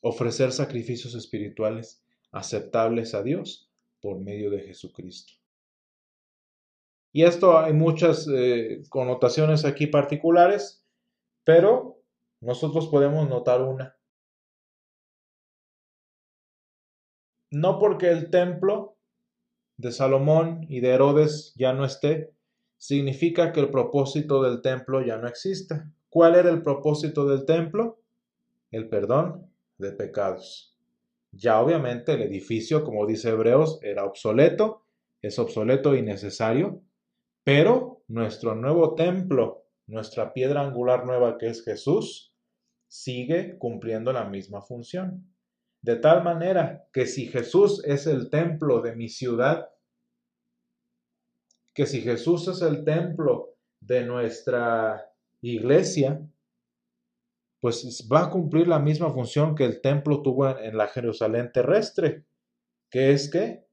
ofrecer 0.00 0.52
sacrificios 0.52 1.14
espirituales 1.14 2.02
aceptables 2.32 3.14
a 3.14 3.22
Dios 3.22 3.70
por 4.00 4.18
medio 4.18 4.50
de 4.50 4.60
Jesucristo. 4.60 5.34
Y 7.12 7.24
esto 7.24 7.58
hay 7.58 7.72
muchas 7.72 8.26
eh, 8.28 8.82
connotaciones 8.88 9.64
aquí 9.64 9.86
particulares, 9.86 10.84
pero 11.44 12.02
nosotros 12.40 12.88
podemos 12.88 13.28
notar 13.28 13.62
una. 13.62 13.93
No 17.54 17.78
porque 17.78 18.10
el 18.10 18.30
templo 18.30 18.96
de 19.76 19.92
Salomón 19.92 20.66
y 20.68 20.80
de 20.80 20.88
Herodes 20.88 21.54
ya 21.54 21.72
no 21.72 21.84
esté, 21.84 22.32
significa 22.78 23.52
que 23.52 23.60
el 23.60 23.70
propósito 23.70 24.42
del 24.42 24.60
templo 24.60 25.06
ya 25.06 25.18
no 25.18 25.28
exista. 25.28 25.88
¿Cuál 26.08 26.34
era 26.34 26.50
el 26.50 26.62
propósito 26.62 27.26
del 27.26 27.44
templo? 27.44 28.00
El 28.72 28.88
perdón 28.88 29.52
de 29.78 29.92
pecados. 29.92 30.76
Ya 31.30 31.60
obviamente 31.60 32.14
el 32.14 32.22
edificio, 32.22 32.82
como 32.82 33.06
dice 33.06 33.28
Hebreos, 33.28 33.78
era 33.82 34.04
obsoleto, 34.04 34.82
es 35.22 35.38
obsoleto 35.38 35.94
y 35.94 36.02
necesario, 36.02 36.82
pero 37.44 38.02
nuestro 38.08 38.56
nuevo 38.56 38.96
templo, 38.96 39.64
nuestra 39.86 40.32
piedra 40.32 40.60
angular 40.60 41.06
nueva 41.06 41.38
que 41.38 41.46
es 41.46 41.62
Jesús, 41.62 42.34
sigue 42.88 43.58
cumpliendo 43.58 44.12
la 44.12 44.24
misma 44.24 44.60
función. 44.60 45.33
De 45.84 45.96
tal 45.96 46.24
manera 46.24 46.88
que 46.94 47.04
si 47.04 47.26
Jesús 47.26 47.84
es 47.84 48.06
el 48.06 48.30
templo 48.30 48.80
de 48.80 48.96
mi 48.96 49.10
ciudad, 49.10 49.68
que 51.74 51.84
si 51.84 52.00
Jesús 52.00 52.48
es 52.48 52.62
el 52.62 52.84
templo 52.84 53.50
de 53.80 54.06
nuestra 54.06 55.12
iglesia, 55.42 56.26
pues 57.60 58.08
va 58.10 58.22
a 58.22 58.30
cumplir 58.30 58.66
la 58.66 58.78
misma 58.78 59.10
función 59.10 59.54
que 59.54 59.66
el 59.66 59.82
templo 59.82 60.22
tuvo 60.22 60.58
en, 60.58 60.74
la 60.74 60.86
Jerusalén 60.86 61.52
terrestre, 61.52 62.24
que 62.88 63.12
es 63.12 63.30
que 63.30 63.66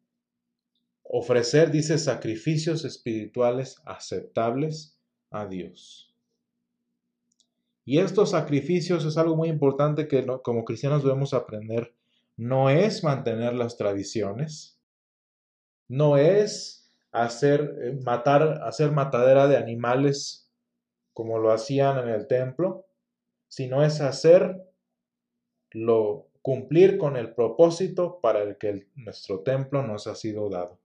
ofrecer, 1.03 1.71
dice, 1.71 1.97
sacrificios 1.97 2.83
espirituales 2.83 3.77
aceptables 3.85 4.99
a 5.29 5.45
Dios. 5.45 6.13
Y 7.85 7.99
estos 7.99 8.31
sacrificios 8.31 9.05
es 9.05 9.17
algo 9.17 9.37
muy 9.37 9.47
importante 9.47 10.09
que 10.09 10.25
como 10.43 10.65
cristianos 10.65 11.05
debemos 11.05 11.33
aprender. 11.33 11.95
No 12.41 12.71
es 12.71 13.03
mantener 13.03 13.53
las 13.53 13.77
tradiciones, 13.77 14.81
no 15.87 16.17
es 16.17 16.91
hacer 17.11 17.77
eh, 17.83 17.99
matar, 18.03 18.63
hacer 18.63 18.91
matadera 18.91 19.47
de 19.47 19.57
animales 19.57 20.51
como 21.13 21.37
lo 21.37 21.51
hacían 21.51 21.99
en 21.99 22.09
el 22.09 22.25
templo, 22.25 22.87
sino 23.47 23.83
es 23.83 24.01
hacer 24.01 24.59
lo 25.69 26.31
cumplir 26.41 26.97
con 26.97 27.15
el 27.15 27.35
propósito 27.35 28.19
para 28.21 28.41
el 28.41 28.57
que 28.57 28.87
nuestro 28.95 29.41
templo 29.41 29.83
nos 29.83 30.07
ha 30.07 30.15
sido 30.15 30.49
dado. 30.49 30.79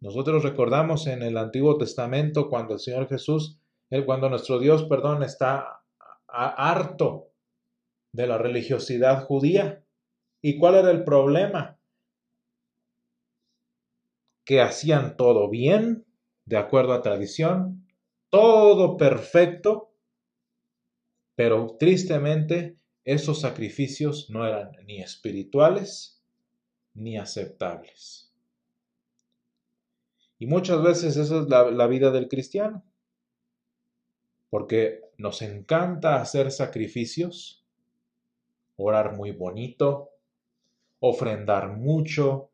Nosotros 0.00 0.42
recordamos 0.42 1.06
en 1.06 1.22
el 1.22 1.36
Antiguo 1.36 1.78
Testamento 1.78 2.50
cuando 2.50 2.74
el 2.74 2.80
Señor 2.80 3.08
Jesús, 3.08 3.56
cuando 4.04 4.28
nuestro 4.28 4.58
Dios, 4.58 4.82
perdón, 4.82 5.22
está 5.22 5.84
harto 6.26 7.29
de 8.12 8.26
la 8.26 8.38
religiosidad 8.38 9.24
judía. 9.24 9.84
¿Y 10.42 10.58
cuál 10.58 10.76
era 10.76 10.90
el 10.90 11.04
problema? 11.04 11.78
Que 14.44 14.60
hacían 14.60 15.16
todo 15.16 15.48
bien, 15.48 16.06
de 16.44 16.56
acuerdo 16.56 16.92
a 16.92 17.02
tradición, 17.02 17.86
todo 18.30 18.96
perfecto, 18.96 19.92
pero 21.34 21.76
tristemente 21.78 22.78
esos 23.04 23.40
sacrificios 23.40 24.30
no 24.30 24.46
eran 24.46 24.72
ni 24.84 25.00
espirituales 25.00 26.22
ni 26.94 27.16
aceptables. 27.16 28.30
Y 30.38 30.46
muchas 30.46 30.82
veces 30.82 31.16
esa 31.16 31.40
es 31.40 31.48
la, 31.48 31.86
vida 31.86 32.10
del 32.10 32.26
cristiano. 32.26 32.82
Porque 34.48 35.02
nos 35.18 35.42
encanta 35.42 36.20
hacer 36.20 36.50
sacrificios, 36.50 37.59
orar 38.82 39.16
muy 39.16 39.32
bonito, 39.32 40.10
ofrendar 41.00 41.76
mucho, 41.76 42.50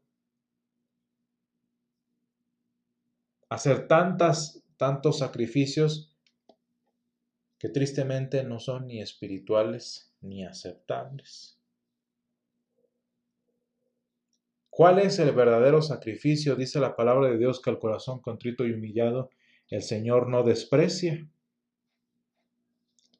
hacer 3.48 3.86
tantas, 3.88 4.64
tantos 4.76 5.18
sacrificios 5.18 6.12
que 7.58 7.68
tristemente 7.68 8.44
no 8.44 8.60
son 8.60 8.86
ni 8.86 9.00
espirituales 9.00 10.12
ni 10.20 10.44
aceptables. 10.44 11.58
¿Cuál 14.68 14.98
es 14.98 15.18
el 15.18 15.32
verdadero 15.32 15.80
sacrificio? 15.80 16.54
Dice 16.54 16.80
la 16.80 16.96
palabra 16.96 17.30
de 17.30 17.38
Dios 17.38 17.62
que 17.62 17.70
el 17.70 17.78
corazón 17.78 18.20
contrito 18.20 18.66
y 18.66 18.72
humillado 18.72 19.30
el 19.70 19.82
Señor 19.82 20.28
no 20.28 20.42
desprecia. 20.42 21.26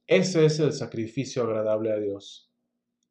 Ese 0.07 0.45
es 0.45 0.61
el 0.61 0.73
sacrificio 0.73 1.43
agradable 1.43 1.93
a 1.93 1.97
Dios. 1.97 2.46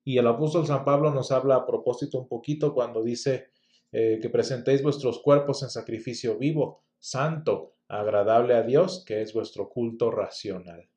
Y 0.05 0.19
el 0.19 0.27
apóstol 0.27 0.67
San 0.67 0.85
Pablo 0.85 1.11
nos 1.11 1.31
habla 1.31 1.55
a 1.55 1.65
propósito 1.65 2.19
un 2.19 2.27
poquito 2.27 2.73
cuando 2.73 3.03
dice 3.03 3.49
eh, 3.91 4.19
que 4.21 4.29
presentéis 4.29 4.83
vuestros 4.83 5.19
cuerpos 5.19 5.63
en 5.63 5.69
sacrificio 5.69 6.37
vivo, 6.37 6.83
santo, 6.99 7.73
agradable 7.87 8.53
a 8.53 8.61
Dios, 8.61 9.03
que 9.03 9.21
es 9.21 9.33
vuestro 9.33 9.67
culto 9.67 10.11
racional. 10.11 10.87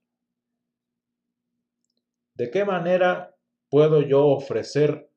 ¿De 2.35 2.51
qué 2.51 2.67
manera 2.67 3.35
puedo 3.71 4.03
yo 4.03 4.27
ofrecer 4.27 5.11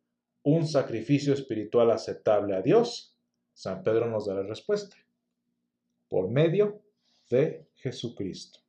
un 0.43 0.65
sacrificio 0.65 1.33
espiritual 1.33 1.91
aceptable 1.91 2.55
a 2.55 2.61
Dios? 2.61 3.17
San 3.53 3.83
Pedro 3.83 4.07
nos 4.07 4.25
da 4.25 4.35
la 4.35 4.43
respuesta. 4.43 4.95
Por 6.07 6.29
medio 6.29 6.81
de 7.29 7.67
Jesucristo. 7.75 8.59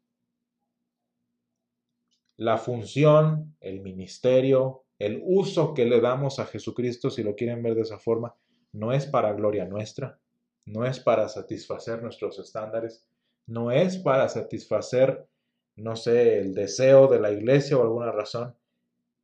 La 2.36 2.58
función, 2.58 3.56
el 3.60 3.80
ministerio, 3.80 4.84
el 5.02 5.20
uso 5.24 5.74
que 5.74 5.84
le 5.84 6.00
damos 6.00 6.38
a 6.38 6.46
Jesucristo, 6.46 7.10
si 7.10 7.24
lo 7.24 7.34
quieren 7.34 7.60
ver 7.60 7.74
de 7.74 7.80
esa 7.80 7.98
forma, 7.98 8.36
no 8.70 8.92
es 8.92 9.04
para 9.04 9.32
gloria 9.32 9.64
nuestra, 9.64 10.20
no 10.64 10.86
es 10.86 11.00
para 11.00 11.28
satisfacer 11.28 12.00
nuestros 12.00 12.38
estándares, 12.38 13.04
no 13.48 13.72
es 13.72 13.98
para 13.98 14.28
satisfacer, 14.28 15.26
no 15.74 15.96
sé, 15.96 16.38
el 16.38 16.54
deseo 16.54 17.08
de 17.08 17.18
la 17.18 17.32
iglesia 17.32 17.76
o 17.76 17.82
alguna 17.82 18.12
razón. 18.12 18.54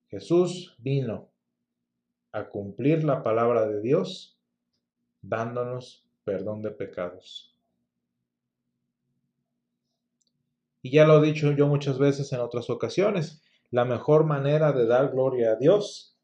Jesús 0.08 0.74
vino 0.78 1.30
a 2.32 2.48
cumplir 2.48 3.04
la 3.04 3.22
palabra 3.22 3.64
de 3.68 3.80
Dios, 3.80 4.36
dándonos 5.22 6.04
perdón 6.24 6.60
de 6.60 6.72
pecados. 6.72 7.56
Y 10.82 10.90
ya 10.90 11.06
lo 11.06 11.22
he 11.22 11.26
dicho 11.26 11.52
yo 11.52 11.68
muchas 11.68 12.00
veces 12.00 12.32
en 12.32 12.40
otras 12.40 12.68
ocasiones, 12.68 13.44
la 13.70 13.84
mejor 13.84 14.24
manera 14.24 14.72
de 14.72 14.86
dar 14.86 15.10
gloria 15.10 15.52
a 15.52 15.56
Dios 15.56 16.16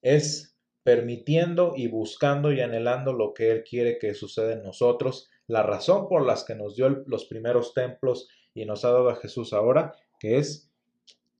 es 0.00 0.56
permitiendo 0.82 1.74
y 1.76 1.88
buscando 1.88 2.52
y 2.52 2.60
anhelando 2.60 3.12
lo 3.12 3.34
que 3.34 3.50
Él 3.50 3.64
quiere 3.64 3.98
que 3.98 4.14
suceda 4.14 4.52
en 4.52 4.62
nosotros, 4.62 5.30
la 5.46 5.62
razón 5.62 6.08
por 6.08 6.24
la 6.24 6.36
que 6.46 6.54
nos 6.54 6.76
dio 6.76 6.88
los 7.06 7.26
primeros 7.26 7.74
templos 7.74 8.28
y 8.54 8.64
nos 8.64 8.84
ha 8.84 8.90
dado 8.90 9.08
a 9.08 9.16
Jesús 9.16 9.52
ahora, 9.52 9.94
que 10.18 10.38
es 10.38 10.70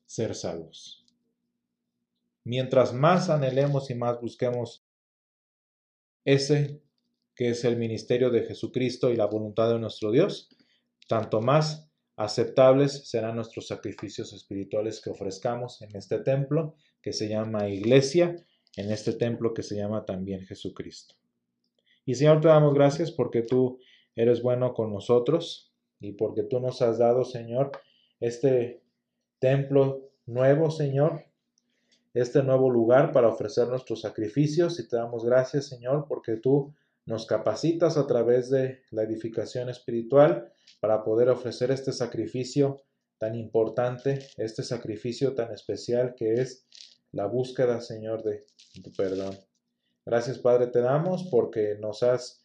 ser 0.07 0.35
salvos. 0.35 1.05
Mientras 2.45 2.93
más 2.93 3.31
anhelemos 3.31 3.91
y 3.91 3.95
más 3.95 4.21
busquemos 4.21 4.85
ese 6.25 6.83
que 7.35 7.51
es 7.51 7.65
el 7.65 7.77
ministerio 7.77 8.31
de 8.31 8.43
Jesucristo 8.43 9.11
y 9.11 9.17
la 9.17 9.27
voluntad 9.27 9.73
de 9.73 9.79
nuestro 9.79 10.11
Dios, 10.11 10.49
tanto 11.09 11.41
más 11.41 11.91
aceptables 12.17 13.09
serán 13.09 13.37
nuestros 13.37 13.69
sacrificios 13.69 14.33
espirituales 14.33 15.01
que 15.01 15.11
ofrezcamos 15.11 15.81
en 15.83 15.97
este 15.97 16.19
templo 16.19 16.75
que 17.01 17.13
se 17.13 17.29
llama 17.29 17.69
iglesia, 17.69 18.37
en 18.77 18.91
este 18.91 19.13
templo 19.13 19.55
que 19.55 19.63
se 19.63 19.77
llama 19.77 20.05
también 20.05 20.47
Jesucristo. 20.47 21.15
Y 22.05 22.15
Señor, 22.15 22.41
te 22.41 22.49
damos 22.49 22.75
gracias 22.75 23.11
porque 23.11 23.43
tú 23.43 23.79
eres 24.15 24.43
bueno 24.43 24.75
con 24.75 24.93
nosotros 24.93 25.73
y 26.01 26.13
porque 26.13 26.43
tú 26.43 26.61
nos 26.61 26.83
has 26.83 26.99
dado, 26.99 27.25
Señor, 27.25 27.73
este 28.21 28.83
templo 29.39 30.11
nuevo, 30.27 30.71
Señor, 30.71 31.25
este 32.15 32.43
nuevo 32.43 32.71
lugar 32.71 33.13
para 33.13 33.29
ofrecer 33.29 33.69
nuestros 33.69 34.03
sacrificios 34.03 34.79
y 34.79 34.89
te 34.89 34.97
damos 34.97 35.25
gracias, 35.25 35.69
Señor, 35.69 36.07
porque 36.09 36.37
tú 36.37 36.75
nos 37.07 37.27
capacitas 37.27 37.97
a 37.97 38.07
través 38.07 38.51
de 38.51 38.83
la 38.91 39.03
edificación 39.03 39.69
espiritual 39.69 40.53
para 40.81 41.03
poder 41.05 41.29
ofrecer 41.29 41.71
este 41.71 41.93
sacrificio 41.93 42.83
tan 43.19 43.35
importante, 43.35 44.27
este 44.37 44.63
sacrificio 44.63 45.35
tan 45.35 45.53
especial 45.53 46.15
que 46.17 46.35
es 46.35 46.67
la 47.13 47.27
búsqueda, 47.27 47.81
Señor, 47.81 48.23
de 48.23 48.45
tu 48.83 48.93
perdón. 48.93 49.37
Gracias, 50.05 50.39
Padre, 50.39 50.69
te 50.69 50.81
damos 50.81 51.29
porque 51.31 51.77
nos 51.81 52.03
has 52.03 52.43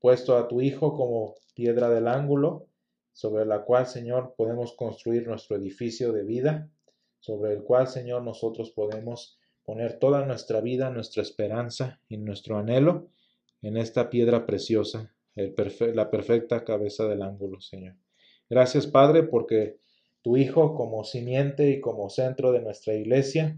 puesto 0.00 0.36
a 0.36 0.48
tu 0.48 0.60
Hijo 0.60 0.94
como 0.94 1.34
piedra 1.54 1.90
del 1.90 2.08
ángulo, 2.08 2.66
sobre 3.12 3.44
la 3.44 3.64
cual, 3.64 3.86
Señor, 3.86 4.34
podemos 4.36 4.74
construir 4.74 5.26
nuestro 5.26 5.56
edificio 5.56 6.12
de 6.12 6.22
vida 6.22 6.70
sobre 7.20 7.52
el 7.52 7.62
cual, 7.64 7.88
Señor, 7.88 8.22
nosotros 8.22 8.70
podemos 8.70 9.38
poner 9.64 9.98
toda 9.98 10.24
nuestra 10.24 10.60
vida, 10.60 10.90
nuestra 10.90 11.22
esperanza 11.22 12.00
y 12.08 12.16
nuestro 12.16 12.58
anhelo 12.58 13.08
en 13.62 13.76
esta 13.76 14.10
piedra 14.10 14.46
preciosa, 14.46 15.12
la 15.34 16.10
perfecta 16.10 16.64
cabeza 16.64 17.06
del 17.06 17.22
ángulo, 17.22 17.60
Señor. 17.60 17.94
Gracias, 18.50 18.86
Padre, 18.86 19.22
porque 19.24 19.78
tu 20.22 20.36
Hijo, 20.36 20.74
como 20.74 21.04
simiente 21.04 21.70
y 21.70 21.80
como 21.80 22.10
centro 22.10 22.52
de 22.52 22.60
nuestra 22.60 22.94
iglesia, 22.94 23.56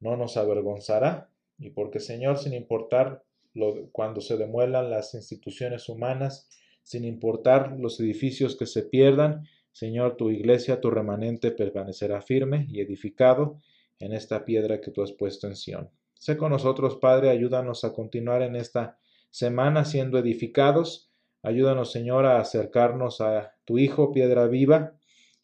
no 0.00 0.16
nos 0.16 0.36
avergonzará, 0.36 1.30
y 1.58 1.70
porque, 1.70 2.00
Señor, 2.00 2.38
sin 2.38 2.54
importar 2.54 3.22
lo, 3.54 3.90
cuando 3.92 4.20
se 4.20 4.36
demuelan 4.36 4.90
las 4.90 5.14
instituciones 5.14 5.88
humanas, 5.88 6.48
sin 6.82 7.04
importar 7.04 7.76
los 7.78 8.00
edificios 8.00 8.56
que 8.56 8.66
se 8.66 8.82
pierdan, 8.82 9.44
Señor, 9.72 10.16
tu 10.16 10.30
iglesia, 10.30 10.80
tu 10.80 10.90
remanente 10.90 11.52
permanecerá 11.52 12.22
firme 12.22 12.66
y 12.68 12.80
edificado 12.80 13.58
en 13.98 14.12
esta 14.12 14.44
piedra 14.44 14.80
que 14.80 14.90
tú 14.90 15.02
has 15.02 15.12
puesto 15.12 15.46
en 15.46 15.54
Sión. 15.54 15.90
Sé 16.14 16.36
con 16.36 16.50
nosotros, 16.50 16.96
Padre, 16.96 17.30
ayúdanos 17.30 17.84
a 17.84 17.92
continuar 17.92 18.42
en 18.42 18.56
esta 18.56 18.98
semana 19.30 19.84
siendo 19.84 20.18
edificados. 20.18 21.10
Ayúdanos, 21.42 21.92
Señor, 21.92 22.26
a 22.26 22.40
acercarnos 22.40 23.20
a 23.20 23.54
tu 23.64 23.78
Hijo, 23.78 24.12
piedra 24.12 24.46
viva, 24.46 24.96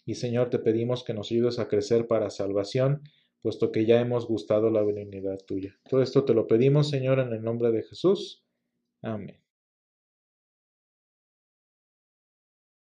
Y 0.04 0.14
Señor, 0.14 0.50
te 0.50 0.60
pedimos 0.60 1.02
que 1.02 1.14
nos 1.14 1.32
ayudes 1.32 1.58
a 1.58 1.66
crecer 1.66 2.06
para 2.06 2.30
salvación, 2.30 3.02
puesto 3.42 3.72
que 3.72 3.86
ya 3.86 4.00
hemos 4.00 4.28
gustado 4.28 4.70
la 4.70 4.82
benignidad 4.82 5.38
tuya. 5.46 5.74
Todo 5.88 6.00
esto 6.00 6.24
te 6.24 6.32
lo 6.32 6.46
pedimos, 6.46 6.90
Señor, 6.90 7.18
en 7.18 7.32
el 7.32 7.42
nombre 7.42 7.72
de 7.72 7.82
Jesús. 7.82 8.44
Amén. 9.02 9.40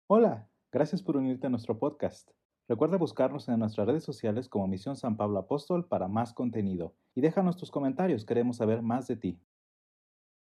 Hola, 0.07 0.49
gracias 0.71 1.03
por 1.03 1.17
unirte 1.17 1.47
a 1.47 1.49
nuestro 1.49 1.77
podcast. 1.77 2.31
Recuerda 2.69 2.97
buscarnos 2.97 3.49
en 3.49 3.59
nuestras 3.59 3.87
redes 3.87 4.03
sociales 4.03 4.47
como 4.47 4.67
Misión 4.67 4.95
San 4.95 5.17
Pablo 5.17 5.39
Apóstol 5.39 5.87
para 5.87 6.07
más 6.07 6.33
contenido 6.33 6.93
y 7.15 7.21
déjanos 7.21 7.57
tus 7.57 7.71
comentarios, 7.71 8.25
queremos 8.25 8.57
saber 8.57 8.81
más 8.81 9.07
de 9.07 9.17
ti. 9.17 9.39